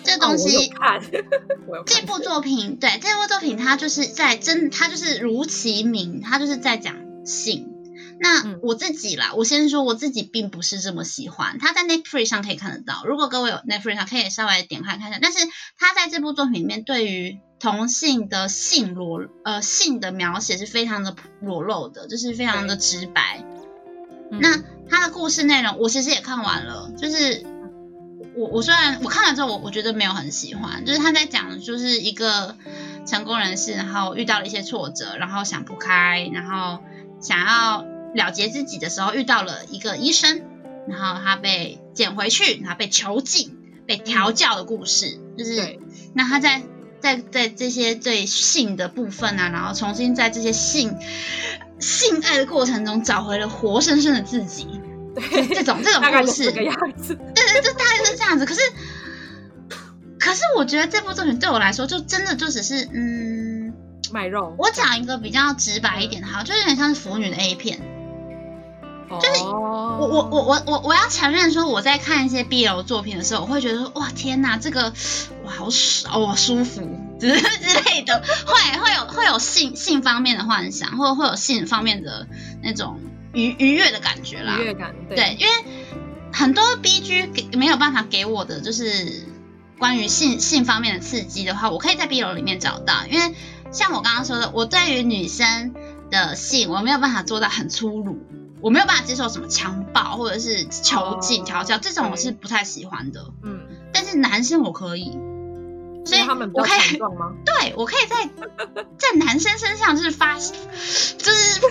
[0.06, 7.74] 这个东西， 哦、这部作品，对这部作品，它就是在真，它就是如其名，它就是在讲性。
[8.20, 11.60] 那我自己啦，我先说我自己并不是这么喜欢。
[11.60, 15.20] 它在 Netflix 上可以看得到，如果各位有 Netflix 上可以稍微点开看一下。
[15.22, 15.46] 但是
[15.78, 23.44] 它在这部作品里面对于同性的性裸呃性的描写是非常的裸露的，就是非常的直白。
[24.30, 24.58] 那
[24.90, 27.46] 他的故事内容我其实也看完了，就是
[28.36, 32.56] 我我虽然我看完之后我我觉得没有很喜欢，就是他在讲就是一个
[33.06, 36.84] 成功人士，然后遇到了一些挫折，然后想不开，然后
[37.22, 37.86] 想要。
[38.16, 40.42] 了结自己的时候遇到了一个医生，
[40.88, 45.78] 然后他被捡回去，然后被囚禁、被调教的故事，嗯、就是
[46.16, 46.64] 那他在
[47.02, 50.96] 在在这些对性的部分啊，然后重新在这些性
[51.80, 54.68] 性爱的过程中找回了活生生的自己，
[55.16, 58.46] 对这种这种故事，这个样子，对对，就大概是这样子。
[58.46, 58.62] 可是
[60.20, 63.74] 可是我觉得这部作品对我来说，就真的就只是嗯
[64.12, 64.56] 卖肉。
[64.58, 67.80] 我讲一个比较直白一点的，好，就有点像是腐女的 A 片。
[69.10, 74.94] 就是我我我我我我要承认说，我在看一些 BL 作品的时候，我会觉得说，哇天哪，这个
[75.46, 76.82] 哇好爽哦，舒服
[77.20, 82.28] 之之类的，会会有会有性性方面的幻想，或者会有性方面的
[82.62, 83.00] 那种
[83.34, 84.58] 愉愉悦的感觉啦。
[84.60, 85.54] 愉悦感，对，对，因为
[86.34, 89.26] 很多 BG 给没有办法给我的就是
[89.80, 93.34] 关于性性方面的刺激的话，我可以在 BL 里面找到，因为
[93.72, 95.74] 像我刚刚说的，我对于女生
[96.12, 98.20] 的性，我没有办法做到很粗鲁。
[98.60, 103.26] 我没有办法接受什么强暴或者是囚禁、调教这种，我是不太喜欢的。
[103.44, 103.62] 嗯，
[103.94, 105.12] 但是男生我可以，
[106.06, 106.98] 所以他们我可以，
[107.46, 108.28] 对，我可以在
[108.98, 111.62] 在男生身上就是发，就是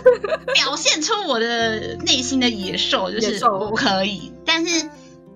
[0.55, 4.33] 表现出我的内心的野兽，就是我可以。
[4.45, 4.89] 但是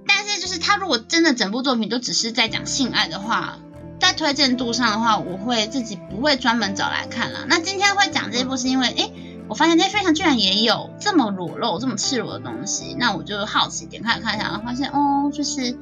[0.06, 3.58] 但是就是他如果真的整部作品都只是在讲性爱的话，
[3.98, 7.44] 在推荐度上的话，我会自己不会专门找来看了。
[7.48, 9.10] 那今天会讲这部是因为哎。
[9.50, 15.76] 我发现 Netflix 上居然也有这么裸露、这么赤裸的东西，那我就好奇点开看一下，然后发现哦，就是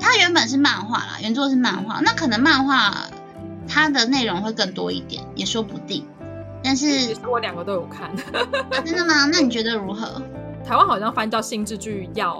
[0.00, 3.08] 它原本是漫画啦，原作是漫画，那可能漫画
[3.68, 6.06] 它的内容会更多一点，也说不定。
[6.64, 9.26] 但是其实我两个都有看，啊，真的吗？
[9.26, 10.20] 那你觉得如何？
[10.66, 12.36] 台湾好像翻叫《新之剧要》，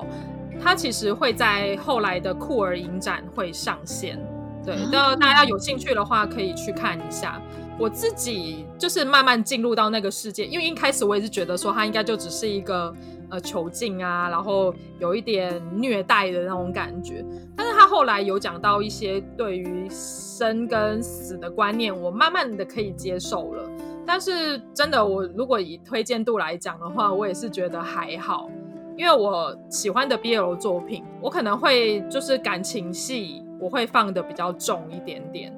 [0.61, 4.19] 它其实会在后来的酷儿影展会上线。
[4.65, 7.41] 对，那大家有兴趣的话，可以去看一下。
[7.79, 12.95] 我自己就是慢慢进入到那个世界，因为一开始我也是觉得说他应该就只是一个
[13.29, 17.23] 呃囚禁啊，然后有一点虐待的那种感觉。
[17.55, 23.71] 但是他后来有讲到一些对于生跟死的观念，我慢慢的可以接受了。
[24.07, 28.49] 但是真的，我如果以推荐度来讲的话，我也是觉得还好，
[28.97, 33.43] 因为我喜欢的 BL 作品，我可能会就是感情戏。
[33.59, 35.51] 我会放的比较重一点点，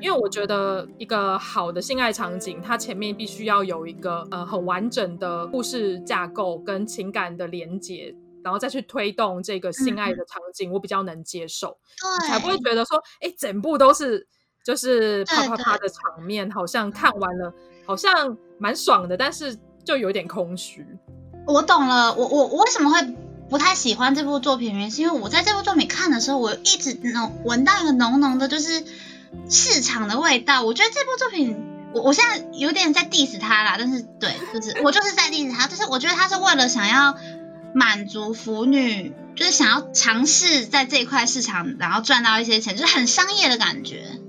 [0.00, 11.76] 因为我觉得一个好的性爱场景，它前面必须要有一个呃很完整的故事架构跟情感的连接，然后再去推动这个性爱的场景，我比较能接受，
[12.20, 14.26] 对，才不会觉得说，哎，整部都是
[14.64, 17.52] 就是啪啪啪的场面，好像看完了
[17.84, 20.86] 好像蛮爽的，但是就有点空虚。
[21.46, 23.16] 我懂了，我我我为什么会？
[23.48, 28.82] 不太喜欢这部作品，原因是因为我在这部作品看的时候，我一直能闻到一个浓浓的，就是
[29.48, 30.62] 市场的味道。
[30.62, 31.56] 我觉得这部作品，
[31.94, 37.16] 我我现在有点在 diss 他啦，但是对，就是我就是在 diss 他，就是我觉得他是为了想要
[37.74, 44.20] 满足腐女，就是想要尝试在这一块市场，然后赚到一些钱，就是很商业的感觉。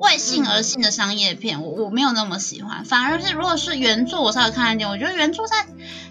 [0.00, 5.66] 为性而性的商业片，我我没有那么喜欢，反而是如果是原作，我稍微看一点，我觉得原作在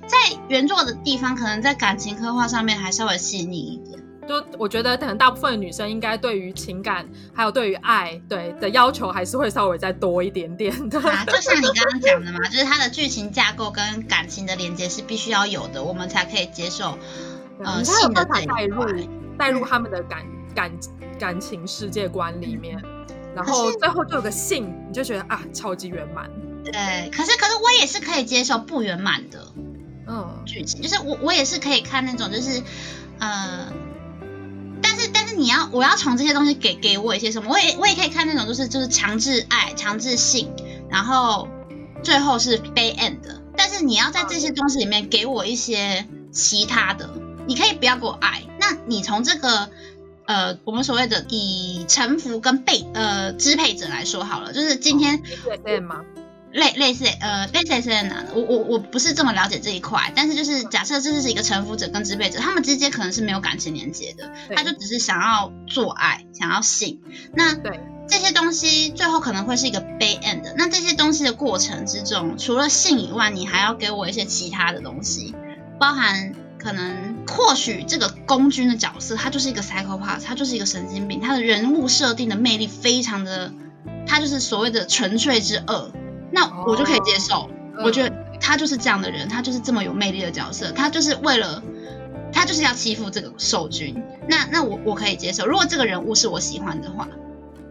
[0.05, 0.17] 在
[0.49, 4.03] 原作的地方，可能在感情刻画上面还稍微细腻一点。
[4.27, 10.99] 就我觉得，可能大部分的女生应该对于情感还有对于爱对的要求，还是会稍微再多一点点的。
[10.99, 16.97] 啊，就像你刚刚讲的嘛，就是它的剧情架构跟感情的连接是必须要有的，我们才可以接受。
[17.63, 18.85] 呃，性的带入
[19.37, 20.71] 带入他们的感感
[21.19, 22.77] 感情世界观里面。
[22.83, 22.93] 嗯
[23.35, 26.27] 然后最后就有个性，你就觉得啊，超级圆满。
[26.65, 26.71] 对，
[27.11, 29.47] 可是可是我也是可以接受不圆满的，
[30.07, 32.63] 嗯，剧情就是我我也是可以看那种就是，
[33.19, 33.71] 呃，
[34.81, 40.51] 但是但是你要我要从这些东西给给我一些什么，我也我也可以看那种就是就是强制爱、强制性，
[40.89, 41.47] 然后
[42.03, 43.41] 最后是 bad end 的。
[43.55, 47.09] 但是你要在这些东西里面给我一些其他的，
[47.47, 49.69] 你可以不要给我爱，那你从这个。
[50.27, 55.23] 呃，我们所谓的以臣服跟被呃支配者来说好了，就是今天
[55.63, 56.01] 对吗？
[56.57, 58.33] 类类似呃类似是在哪的？
[58.33, 66.99] 我我我不是这么了解这一块，但是就是假设这是一个臣服者跟支配者，他们之间可能是没有感情连接的，他就只是想要做爱，想要性。
[67.33, 70.53] 那对这些东西最后可能会是一个 bad end。
[70.57, 75.35] 那这些东西的过程之中，除了性以外，你还要给我一些其他的东西，
[75.79, 76.33] 包含。
[76.59, 83.53] 可能或许这个公君的角色，他就是一个 psychopath，他就是一个神经病，他的人物设定的魅力非常的，
[84.07, 85.93] 他就是所谓的纯粹之恶，
[86.31, 87.49] 那我就可以接受。
[87.77, 91.61] Oh, 我觉得他就是这样的人，他就是这么有魅力的角色，他就是为了
[92.31, 95.45] 他就是要欺负这个受君，那那我我可以接受。
[95.45, 97.07] 如果这个人物是我喜欢的话。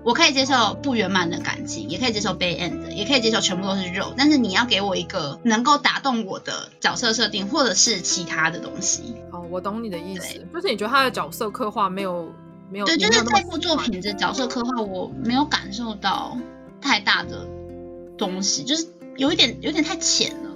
[0.05, 4.15] 我可以接受不圆满的感情，也可以接受 bad end，也可以接受全部都是肉。
[4.17, 9.17] 但是你要给我一个能够打动我的角色设定，或者是其他的东西。
[9.33, 12.33] 哦，我懂你的意思，就是你觉得他的角色刻画没有
[12.71, 12.87] 没有？
[12.87, 16.39] 对，就是这部作品的角色刻画，我没有感受到
[16.81, 17.45] 太大的
[18.17, 20.51] 东西，就是有一点有点太浅了，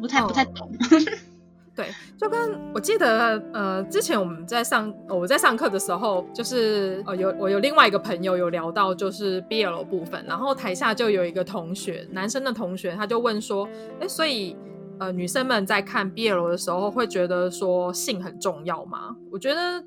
[0.00, 0.68] 不太不太懂。
[0.68, 1.12] 哦
[1.74, 1.86] 对，
[2.20, 13.66] 就跟我记得，呃，之前我们在上，我在上课的时候，就是呃，有我有另外一个朋友有聊到，就是 BL 部分，然后台下就有一个同学，男生的同学，他就问说，
[14.00, 14.54] 哎，所以
[15.00, 19.16] 呃，女生们在看 BL 的时候，会觉得说性很重要吗？
[19.30, 19.82] 我觉得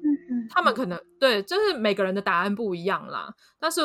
[0.49, 3.32] 他们可能对，就是每个人的答案不一样啦。
[3.60, 3.84] 但是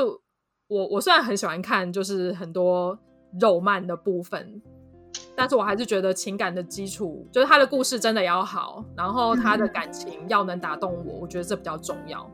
[0.69, 2.99] 我我虽然很喜欢看，就是很多
[3.39, 4.63] 肉漫的部分。
[5.37, 12.29] 但是我还是觉得情感的基础就是他的故事真的要好，然后他的感情要能打动我，我觉得这比较重要。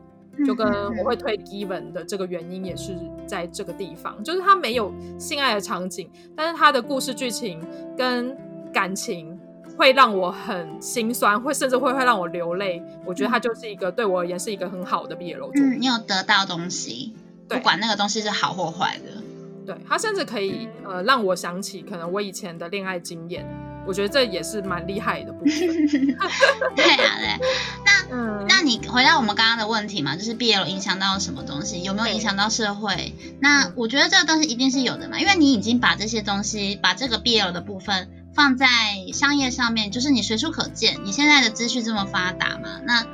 [0.45, 7.59] 就跟我会推 Given 的这个原因也是在这个地方，就是他没有性爱的场景，但是他的故事剧情
[7.97, 8.37] 跟
[8.71, 9.39] 感情
[9.75, 12.83] 会让我很心酸，会甚至会会让我流泪。
[13.03, 15.63] 我觉得他就是一个对我而言是一个很好的 BL 作品。
[15.63, 17.15] 嗯，你有得到东西，
[17.47, 19.23] 不管那个东西是好或坏的。
[19.67, 23.45] 对，他甚至可以呃让我想起可能我以前的恋爱经验，
[23.85, 25.49] 我觉得这也是蛮厉害的部分。
[26.73, 27.37] 对啊，对，
[27.85, 33.13] 那、 嗯、那你回到我们刚刚的问题嘛，就是 BL 影响到什么东西，有没有影响到社会？
[33.41, 38.67] 那我觉得这个东西一定是有的嘛，因为你已经把这些东西，把这个 BL 的部分放在
[39.11, 40.97] 商业上面，就是你随处可见。
[41.03, 43.05] 你现在的资讯这么发达嘛，那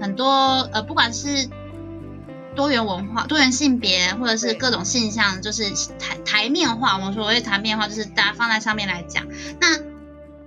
[0.00, 1.50] 很多呃不管是。
[2.58, 6.96] 多元文化、多元性别，或者是各种现象，就是台台面化。
[6.96, 9.28] 我们所谓台面化，就是大家放在上面来讲。
[9.60, 9.78] 那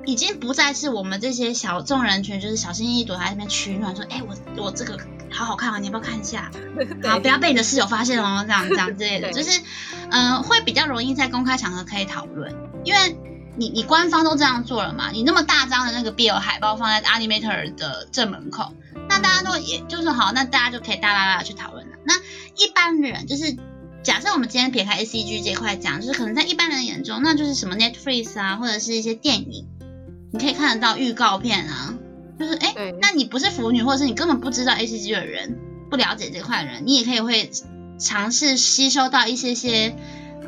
[0.05, 4.99] 已经不再是我们这些小众人群，就是小心翼翼躲在那边取暖，说：“哎、欸，我我这个
[5.31, 6.51] 好好看啊，你要不要看一下？
[7.07, 9.61] 好，不要被你的室友发现哦，这样这样之类的， 就是，
[10.09, 12.53] 嗯、呃，会比较容易在公开场合可以讨论，
[12.83, 13.15] 因为
[13.55, 18.73] 你你官方都这样做了嘛，你那么大张的那个 Bill 海报放在 Animator 的正门口，
[19.07, 21.90] 那大家都也就是好，那大家就可以大大大的去讨论了。
[22.05, 23.57] 那一般人就是。
[24.03, 29.67] 假设我们今天撇开 A C G 这块讲，就是可能在一般人眼中，那就是什么 Netflix 啊，或者是一些电影，
[30.33, 31.93] 你可以看得到预告片啊，
[32.39, 35.55] 就是哎，欸、那你不是腐女，或者是你根本不知道 A C G 的人，
[35.91, 37.51] 不了解这块的人，你也可以会
[37.99, 39.95] 尝试吸收到一些些，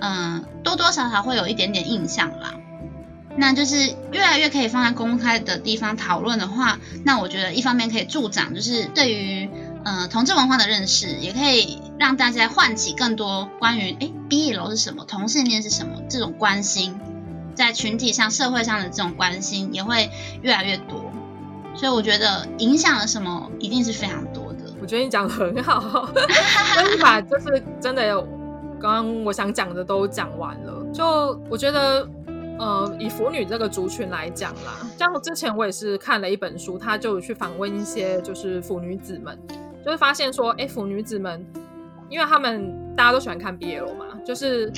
[0.02, 2.56] 嗯、呃，多多少少会有一点点印象啦。
[3.38, 9.48] 那就是越来越可以放在公开的地方讨论的话，那我觉得一方面可以助长，就是对于。
[9.86, 16.98] 呃，同志文化的认识也可以让大家唤起更多关于哎，B 楼是什么，同性恋是什么这种关心，
[17.54, 20.10] 在群体上、社会上的这种关心也会
[20.42, 21.12] 越来越多。
[21.76, 24.60] 所以我觉得影响了什么，一定是非常多的。
[24.80, 26.08] 我觉得你讲的很好，
[26.78, 28.22] 就是把就是真的有
[28.80, 30.86] 刚刚我想讲的都讲完了。
[30.94, 32.08] 就我觉得，
[32.58, 39.38] 呃，以腐女这个族群来讲啦，像之前我也是看了一本书，他就去访问一些就是腐女子们。
[39.84, 41.46] 就会发现说，哎，腐女子们，
[42.10, 44.72] 因为他们大家都喜欢看 BL 嘛，就是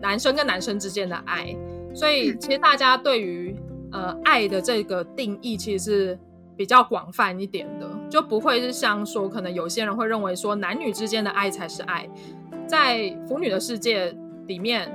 [0.00, 1.54] 男生跟男生之间的爱，
[1.94, 3.54] 所以其实大家对于
[3.92, 6.18] 呃爱的这个定义其实是
[6.56, 12.08] 比较广泛一点的，就不会是像说可能有些人会认为说男女之间的爱才是爱，
[12.66, 14.90] 在腐女的世界里面，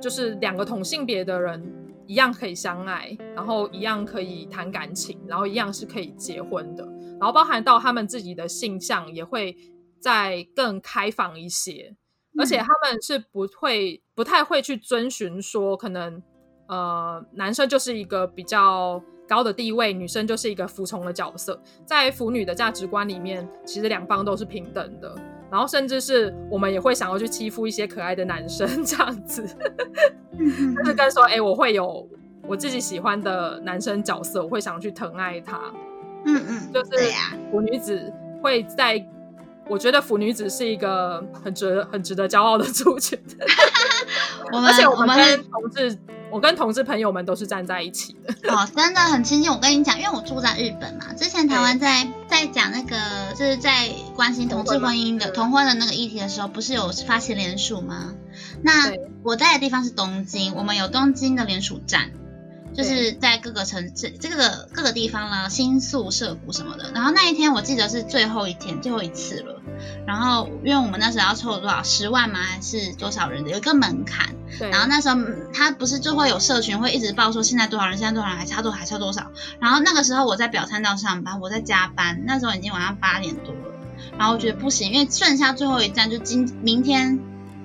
[0.00, 1.62] 就是两个同性别的人
[2.06, 6.86] 一样可以相爱，然后一样可以谈感情，然后一样是可以结婚的。
[7.20, 9.56] 然后包含到他们自己的性向也会
[10.00, 11.96] 再更开放一些，
[12.38, 16.22] 而且他们是不会不太会去遵循说可能
[16.68, 21.60] 呃男生就是一个比较高的地位，女生就是一个服从的角色。
[21.84, 25.14] 在腐女的价值观里面，其实两方都是平等的。
[25.50, 29.42] 然后甚至是我们也会想要去欺负一些可爱的男生这样子，
[30.76, 32.06] 就是跟说哎，我会有
[32.46, 35.72] 我自己喜欢的男生角色，我会想去疼爱他。
[36.36, 36.90] 嗯嗯，就是
[37.50, 38.12] 腐女子
[38.42, 39.04] 会在，
[39.68, 43.18] 我觉得腐女子是一个很值很值得骄傲的族群。
[44.52, 45.98] 我们而且我们跟同志，
[46.30, 48.54] 我，我跟同志朋友们都是站在一起的。
[48.54, 49.50] 哦，真的很亲近。
[49.50, 52.96] 我跟你讲，因为我住在日本嘛，之前台湾在在讲那个
[53.34, 58.14] 就是在关心同志婚姻的同婚的那个议题的时候，不是有发起联署吗？
[58.62, 58.72] 那
[59.22, 62.10] 我在的地方是东京，我们有东京的联署站。
[62.74, 66.92] 就是在各个城市、这个各个地方啦，新宿、涩谷什么的。
[66.92, 69.60] 然后那一天我记得是最后一天，最后一次了。
[70.06, 72.40] 然后因为我们那时候要凑多少十万吗？
[72.40, 74.34] 还是多少人的有一个门槛。
[74.58, 74.70] 对。
[74.70, 75.16] 然后那时候
[75.52, 79.30] 他不是就会有社群会一直报说现在多少人，现在多少人还差多还差多少。
[79.60, 83.74] 然后那个时候我在表参道上班，我在加班，那时候已经晚上八点多了。
[84.16, 87.18] 然后我觉得不行，因为剩下最后一站就今明天。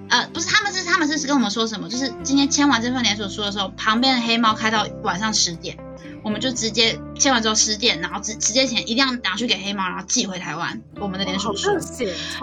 [0.09, 1.89] 呃，不是，他们是他们是跟我们说什么？
[1.89, 5.77] 就是今天签完这份连锁书的时候，旁边的黑猫开到晚上十点，
[6.23, 11.69] 我们就直接签完之后十点，然后直直接钱一定要拿去给黑猫，然后寄回台湾我们的连锁书。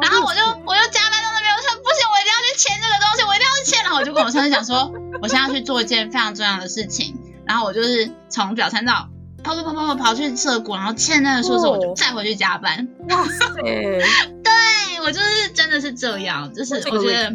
[0.00, 3.82] 然后我就我就加班到那边，我说不行，我一定要去签这个东西，我一定要去签。
[3.84, 4.92] 然后我就跟我上司讲说，
[5.22, 7.16] 我现在要去做一件非常重要的事情。
[7.46, 9.08] 然后我就是从表参道
[9.42, 12.88] 跑跑跑跑跑跑去涩谷，然后欠那个书之后，我就再回去加班。
[13.08, 13.46] 哇塞！
[13.62, 17.32] 对我就是真的是这样，就是我觉得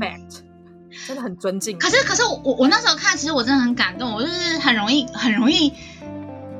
[1.07, 1.77] 真的很尊敬。
[1.77, 4.13] 可是可是我我我那时候看，其实我真的很感动。
[4.13, 5.73] 我就是很容易很容易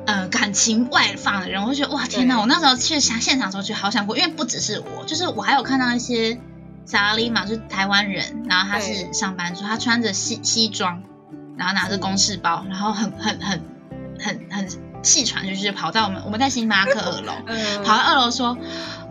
[0.06, 2.38] 呃感情外放的人，我就觉得哇天哪！
[2.38, 6.38] 我那时候去想现场的时候，觉得好想哭，因为不只是我，就是我还有看到一些
[6.84, 11.02] 萨拉丽玛，就是台湾人，然后他是上班族，他穿着西西装，
[11.56, 13.62] 然后拿着公事包，然后很很很
[14.20, 14.68] 很很
[15.02, 17.32] 气喘，就是跑到我们我们在星巴克二楼，
[17.84, 18.56] 跑到二楼说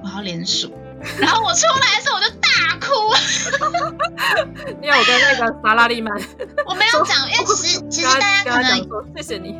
[0.04, 0.72] 我要连署。
[1.20, 2.88] 然后我出来的时候我就大哭，
[4.82, 6.12] 因为我跟那个萨拉利曼，
[6.66, 9.54] 我没有讲，因为其实其实大家可能谢谢你，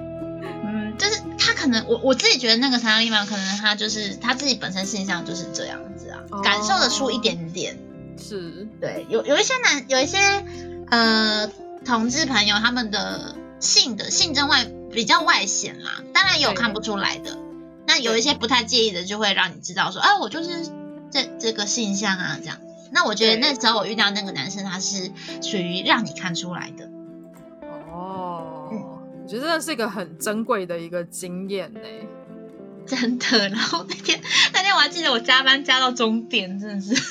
[0.64, 7.78] 嗯，就是他可能我我自己觉得那个萨拉利曼可能他就是他自己本身现象就是这样子啊，哦、感受得出一点点，
[8.18, 8.68] 是。
[8.82, 10.18] 对，有有一些男有一些
[10.90, 11.48] 呃
[11.86, 14.66] 同志朋友他们的性的性征外
[14.96, 17.38] 比较外显啦，当然也有看不出来的，
[17.86, 20.72] 那有一些不太介意的就会让你知道说，哎、啊，我就是。
[21.12, 22.58] 这这个性向啊，这样，
[22.92, 26.90] 那我觉得那时候我遇到那个男生，他是属于让你看出来的。
[27.90, 28.82] 哦，嗯、
[29.24, 31.80] 我觉得真的是一个很珍贵的一个经验呢，
[32.86, 33.48] 真的。
[33.48, 34.20] 然后那天
[34.52, 36.94] 那天我还记得我加班加到终点，真的是。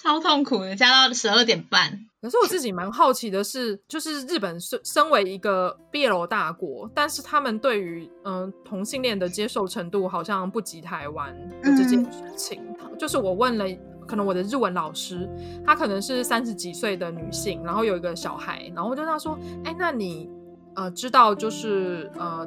[0.00, 2.06] 超痛苦的，加到十二点半。
[2.20, 12.62] 可是我自己蛮好奇的是，就是日本身身为一个 BL 大国，但是他们对于嗯、呃、同性恋的接受程度好像不及台湾的这件事情。
[12.80, 13.66] 嗯、就是我问了，
[14.06, 15.28] 可能我的日文老师，
[15.66, 20.30] 她可能是三十几岁的女性，然后有一个小孩，然后我就跟她说，哎，那你
[20.76, 22.46] 呃知道就是呃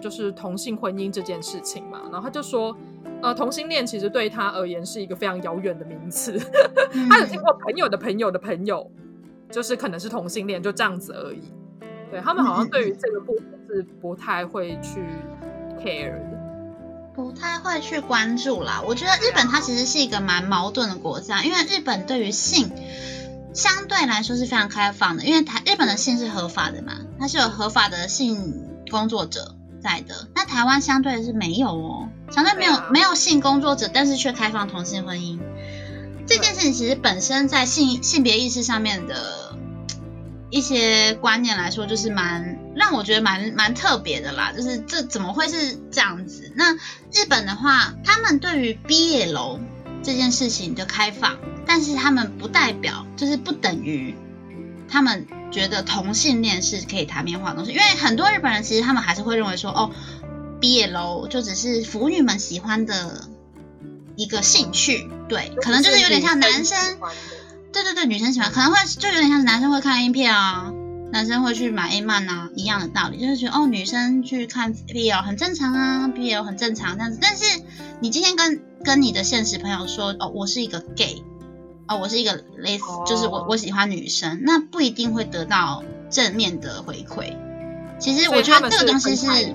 [0.00, 2.02] 就是同性婚姻这件事情嘛？
[2.04, 2.76] 然后她就说。
[3.22, 6.36] 呃，同性恋其实对他而言是一个非常遥远的名词。
[7.08, 8.90] 他有听过朋友的朋友的朋友，
[9.48, 11.40] 就是可能是同性恋，就这样子而已。
[12.10, 15.00] 对，他们好像对于这个部分是不太会去
[15.78, 16.38] care 的，
[17.14, 18.82] 不太会去关注啦。
[18.84, 22.70] 我觉得日本它其实是一个蛮矛盾的国家，因为日本对于性
[23.54, 29.54] 相对来说是非常开放的，因为台日本的性是合法的嘛，它是有合法的性工作者。
[29.82, 35.38] 在的，那台湾相对的是没有哦，相对没有、啊、没有性工作者，但是却开放同性婚姻
[36.26, 39.56] 这件事情，其实本身在性性别意识上面的
[40.50, 44.52] 一些观念来说，就是蛮让我觉得蛮蛮特别的啦。
[44.56, 46.52] 就是这怎么会是这样子？
[46.54, 49.58] 那日本的话，他们对于毕业楼
[50.02, 54.14] 这件事情的开放，但是他们不代表就是不等于
[54.92, 55.26] 他们。
[55.52, 59.90] 觉得同性恋是可以台面化的东西，因为很多日本人其实他们还是会认为说，哦
[60.62, 63.28] ，BL 就只是腐女们喜欢的
[64.16, 66.78] 一个兴趣，对，可能就是有点像男生，
[67.70, 70.72] 对对对，女生喜欢，可能会就有点像是男生会看 A 片啊，
[71.12, 77.44] 男生会去买 A 漫啊一样的道理，就是觉得哦，女生去看 BL 很正常啊，BL 很正常这样子，但是
[78.00, 81.22] 你今天跟跟你的现实朋友说，哦，我是一个 gay。
[81.88, 83.06] 哦，我是一个类似，oh.
[83.06, 87.36] 就是我我喜欢女生，那不一定会得到正面的回馈。
[87.98, 89.54] 其实我觉得这个东西是，是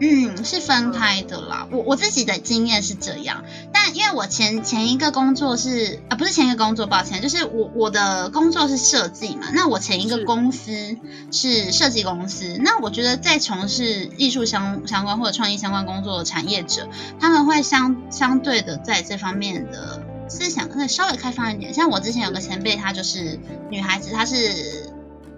[0.00, 1.66] 嗯，是分开的啦。
[1.72, 9.48] 我我自己的经验是这样，但因为我前前一个工作是啊，不是前一个工作，抱歉，就是我我的工作是设计嘛。
[9.52, 10.96] 那我前一个公司
[11.32, 20.02] 是设计公司，那我觉得在从事艺术相相关或者创意相关工作的产业者，他们会相相对的在这方面的。
[20.28, 23.38] 思想可以稍微开放一点，像我之前有个前辈，她就是
[23.70, 24.92] 女孩子，她是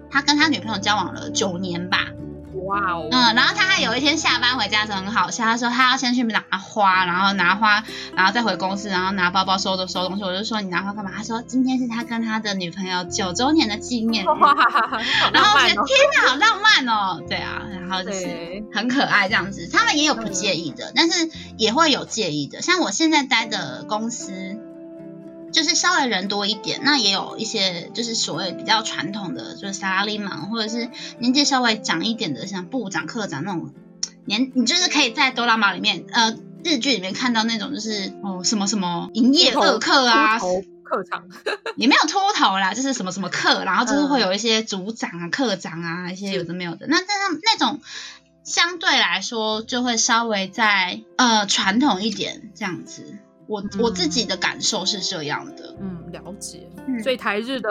[0.09, 2.07] 她跟她女朋友交往了九年吧，
[2.65, 7.83] 哇哦，嗯，然后他还有一天下班回家的时候很好笑，他说他要先去拿花，然后拿花，
[8.15, 11.11] 然后再回公司，然后拿包包收着收东西，我就说你拿花干嘛？
[11.15, 14.53] 他说今天是他跟他的女朋友九周年的纪念日，哇，
[15.33, 24.59] 然后我觉得天哪，好浪漫哦，对啊，然后就是很可爱这样子，他们也有不介意的，但是也会有介意的，像我现在待的公司。
[25.51, 30.89] 就是稍微人多一点，那也有一些就是所谓比较传统的，就是萨拉利芒，或者是
[31.19, 33.73] 年纪稍微长一点的，像部长、课长那种
[34.25, 40.39] 年，你就是可以在哆啦 A 梦里面，呃，日剧里面看到那种就是哦什么什么营业二课啊，
[40.83, 41.23] 课长
[41.75, 47.05] 也没有秃头啦，就是什么什么课，然后就是会有一些组长啊、课长啊一些有的没有的，那那
[47.43, 47.81] 那种
[48.43, 53.17] 相对来说就会稍微在呃传统一点这样子。
[53.51, 56.69] 我我自己的感受是这样的，嗯，了解。
[56.87, 57.69] 嗯，所以台日的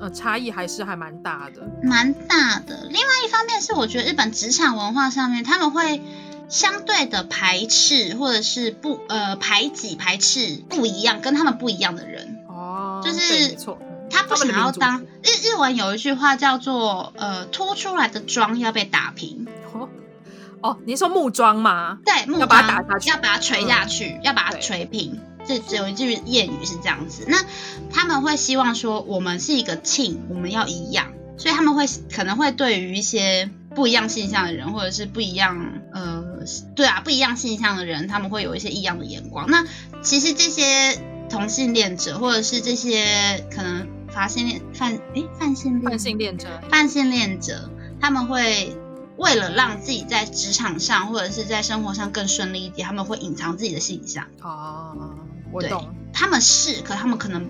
[0.00, 2.86] 呃差异还是还蛮大的，蛮大的。
[2.88, 6.02] 另外一方面是，我觉得日本职场文化上面他们会
[6.48, 13.56] 相对的排斥或者是不呃排挤排斥不一样跟他们不一样的人哦，就是
[14.10, 19.46] 他不想要当日日文有一句话叫做呃凸出来的妆要被打平。
[19.74, 19.88] 哦，
[20.84, 21.98] 你说木桩吗？
[22.04, 25.20] 对，木桩要把它打下去，要把它锤下去，嗯、要把它锤平。
[25.46, 27.24] 这只有一句谚语是这样子。
[27.26, 27.38] 那
[27.90, 36.22] 他们会希望说，我们是一个 team，我们要一样，所以他们会可能会对于一些不一样性向的人，或者是不一样，呃，
[36.76, 39.46] 对啊，不一样性向的人，他们会有一些异样的眼光。
[39.48, 39.64] 那
[40.02, 41.00] 其实这些
[41.30, 48.76] 同性恋者，或者是这些可能发性恋泛诶泛性恋泛性恋者泛性恋者，他们会。
[49.18, 54.26] 为了让自己在职场上或者是在生活上更顺利一点，他们会隐藏自己的性向。
[54.40, 55.10] 哦，
[55.52, 55.94] 我懂。
[56.12, 57.48] 他们是，可他们可能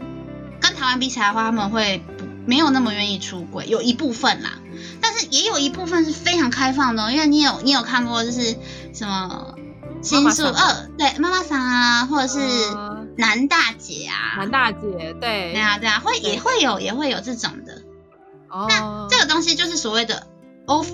[0.61, 4.59] 跟台湾比起来的话，他们会不没有那么愿意出轨，有一部分啦。
[5.01, 8.57] 但是也有一部分是非常开放的，因为你有你有看过就是
[8.95, 9.55] 什么
[10.03, 12.39] 新宿二对妈妈桑啊，或者是
[13.17, 17.83] 男大姐啊，男大姐对对啊对啊，会也会有也会有这种的。
[18.49, 20.27] 哦，那这个东西就是所谓的
[20.67, 20.89] off。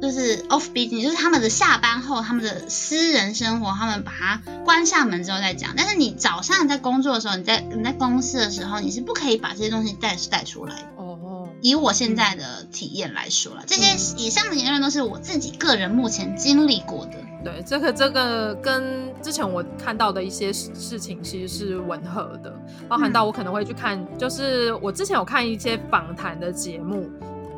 [0.00, 5.74] 就是 off beating，就是他们的下班后，他们的私人生活，他们把它关上门之后再讲。
[5.76, 10.74] 但是你早上在工作的时候，你在你在公司的时候，你是不可以把这些东西带带出来。
[10.96, 11.48] 哦哦。
[11.62, 17.12] 以我现在的体验来说了，这些以上的言论都是我自己个人目前经历过的。
[17.42, 22.52] 对，这个这个跟之前我看到的一些事情其实是吻合的，
[22.88, 27.08] 包含到我可能会去看，嗯、就是我之前有看一些访谈的节目，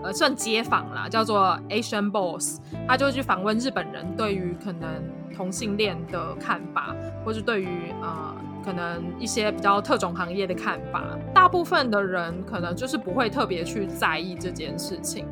[0.03, 4.88] 呃，算街访啦，叫做 Asian Boss，他就去访问日本人对于可能
[5.36, 6.94] 同性恋的看法，
[7.24, 8.34] 或是对于呃
[8.64, 15.26] 可能一些比较特种行业的看法，大部分的人可能就是不会特别去在意这件事情。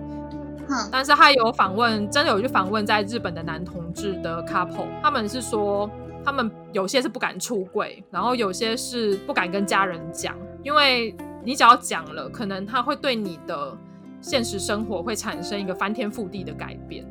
[0.91, 5.89] 但是他有访问，真的有去访问在日本的男同志的 couple，他们是说，
[6.25, 11.14] 他们有些是不敢出柜，然后有些是不敢跟家人讲，因为
[11.45, 13.77] 你只要讲了，可能他会对你的
[14.21, 17.07] 现实生活会产生一个翻天覆地的改变。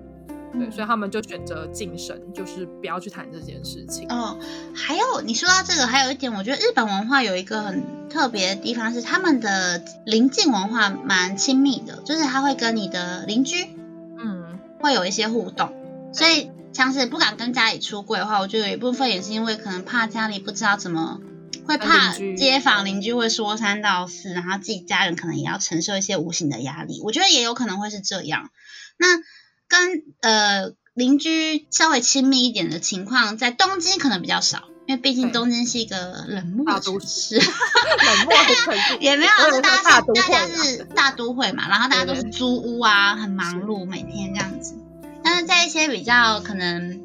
[0.58, 4.08] 对，所以他们就选择谨慎，就是不要去谈这件事情。
[4.10, 4.40] 哦，
[4.74, 13.68] 还有你说到这个，还有一点，我觉得日本文化有一个很特别的地方是，他们的邻近文化蛮亲密的，就是他会跟你的邻居，
[14.18, 15.74] 嗯，会有一些互动。
[16.14, 21.20] 所以像是不敢跟家里出柜的话，我觉得有一部分也是因为可能怕家里不知道怎么，
[21.68, 27.02] 会怕街坊邻居会说三道四，然后自己家人可能也要承受一些无形的压力。
[27.04, 28.50] 我觉得也有可能会是这样。
[28.98, 29.08] 那。
[29.68, 38.34] 跟呃邻居稍微亲密一点的情况，在东京可能比较少，因为毕竟东京是一个冷漠的都市， 冷漠
[38.68, 44.76] 的 也没有，是大家是大家是大都会嘛，然后大家都是租屋啊，很忙碌，每天这样子。
[45.24, 47.02] 但是在一些比较可能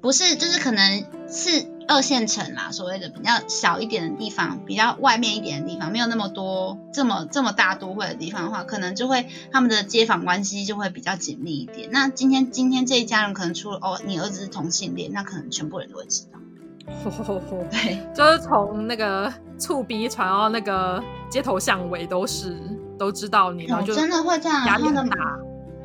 [0.00, 1.66] 不是，就是可能是。
[1.92, 11.90] 二线城啦，所谓的比较小一点的地方，比较外面一点的地方，没有那么多这么这么大都会的地方的话，可能就会他们的街坊关系就会比较紧密一点。
[11.92, 16.38] 那今天今天这一家人可能出了哦，你儿子是同性恋，那可能全部人都会知道。
[17.70, 22.56] 对， 就是从那个醋鼻传到那个街头巷尾都是
[22.98, 24.66] 都知道你，然后就真的会这样。
[24.66, 25.04] 他们的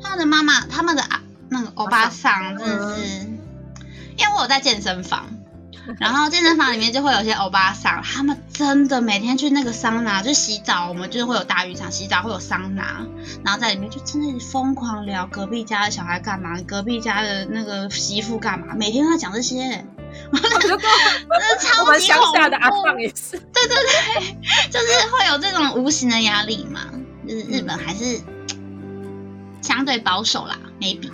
[0.00, 3.38] 他们的妈妈，他们的啊那个欧巴桑真的是，嗯、
[4.16, 5.26] 因为我有在健身房。
[5.98, 13.06] 然后健身房里面就会有些欧巴桑，他们真的每天去那个桑拿就洗澡，我们就是会有大浴场洗澡，会有桑拿，
[13.44, 19.84] 然后在里面就真的疯狂聊隔壁家的小孩干嘛，隔壁家的那个媳妇干嘛，每天都在讲这些，
[20.32, 20.78] 我觉得
[21.58, 22.50] 超级恐怖。
[22.50, 24.36] 的阿桑也是，对对对，
[24.70, 26.80] 就是会有这种无形的压力嘛，
[27.26, 28.20] 就是日本还是
[29.62, 31.10] 相对保守啦，maybe。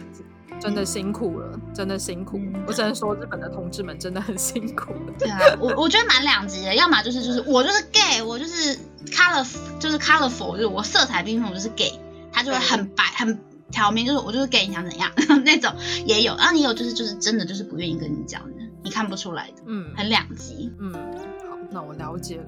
[0.61, 2.39] 真的辛苦了，真的辛苦。
[2.39, 4.95] 嗯、我只能说，日本的同志们真的很辛苦。
[5.19, 9.47] 对啊，我我觉得蛮两极的，要么就是就是我就是 gay，我就是 color
[9.79, 11.93] 就是 colorful，就是我色彩缤纷，我就是 gay，
[12.33, 13.39] 他就会很白很
[13.71, 15.11] 挑明，就是我就是 gay，你想怎样
[15.45, 15.75] 那种
[16.07, 20.73] 也有，然后也有就是就是真的就是不愿意跟你讲的，你看不出来的，嗯，很两极。
[20.79, 22.45] 嗯，好，那我了解了。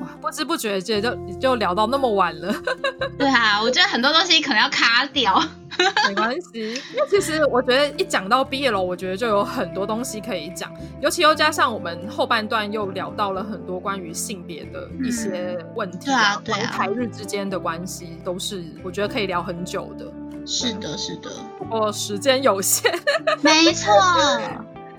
[0.00, 2.54] 哇，不知不觉就就就聊到那么晚了。
[3.18, 5.40] 对啊，我觉得很多东西可能要卡掉，
[6.08, 6.74] 没关系。
[6.74, 10.70] 因为其实我觉得一讲到 BL，我觉得就有很多东西可以讲，
[11.00, 20.04] 尤其又加上我们后半段又聊到了很多关于性别的一些问题啊，嗯、对啊，对啊，台日之间的关系都是我觉得可以聊很久的。
[20.46, 22.92] 是的，是的，不过时间有限。
[23.40, 23.92] 没错。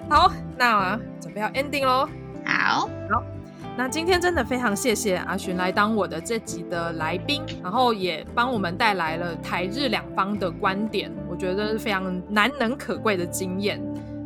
[0.10, 2.08] 好，那准备要 ending 喽。
[2.46, 3.37] 好，好。
[3.78, 13.80] 那今天真的非常谢谢阿寻来当我的这集的来宾，然后也帮我们带来了台日两方的观点，我觉得是非常难能可贵的经验，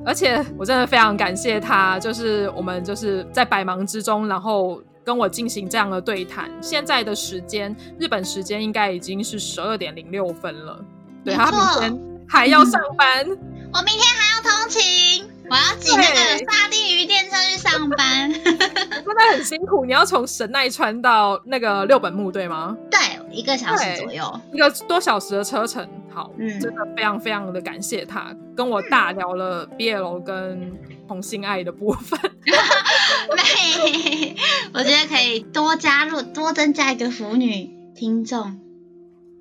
[0.06, 6.49] 而且我真的非常感谢他，就是我们就是在百忙之中，然后跟我进行这样的对谈。
[6.62, 10.80] 现在的时间，日本时间应该已经是十二点零六分了，
[11.26, 13.38] 对，他明天还要上班，嗯，
[13.74, 15.31] 我明天还要通勤。
[15.52, 19.84] 我要挤那个沙丁鱼电车去上班， 真的很辛苦。
[19.84, 22.78] 你要从神奈川到那个六本木，对吗？
[22.89, 22.97] 对，
[23.30, 25.86] 一个小时左右，一个多小时的车程。
[26.10, 30.72] 好，嗯，真的非常非常的感谢他跟我大聊了 BL 跟
[31.06, 32.18] 同性爱的部分。
[34.74, 38.58] 我觉得可以多加入，多增加一个腐女听众，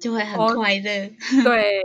[0.00, 1.12] 就会很快乐。
[1.36, 1.82] Oh, 对。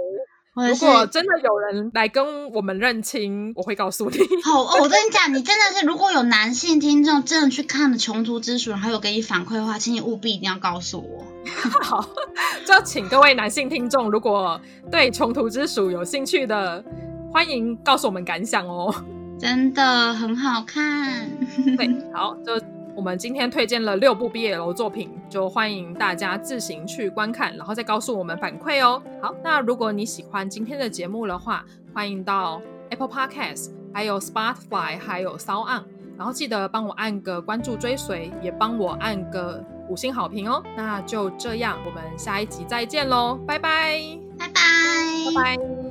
[0.55, 4.17] 如果真的有人来跟我们认亲，我会告诉你。
[4.41, 11.25] 好，哦我跟你讲，你真的是，如果有男性听众真的去看了《穷途之鼠》，然后有给你反馈的话，请你务必一定要告诉我。
[11.83, 12.07] 好，
[12.65, 16.81] 就请各位男性听众，如果对《穷途之鼠》有兴趣的，
[17.33, 18.95] 欢迎告诉我们感想哦。
[19.37, 21.29] 真的很好看。
[21.75, 22.74] 对，好，就。
[22.95, 29.01] 我们今天推荐了六部 BL 作品，就欢迎大家自行去观看，然后再告诉我们反馈哦。
[29.21, 35.83] 好，那如果你喜欢今天的节目的话，欢迎到 Apple Podcast，还有 Spotify，还有 SoundOn，
[36.17, 40.63] 然后记得帮我按个关注追随，也帮我按个五星好评哦。
[40.77, 43.99] 那就这样，我们下一集再见喽，拜拜，
[44.39, 44.53] 拜拜，
[45.35, 45.84] 拜拜。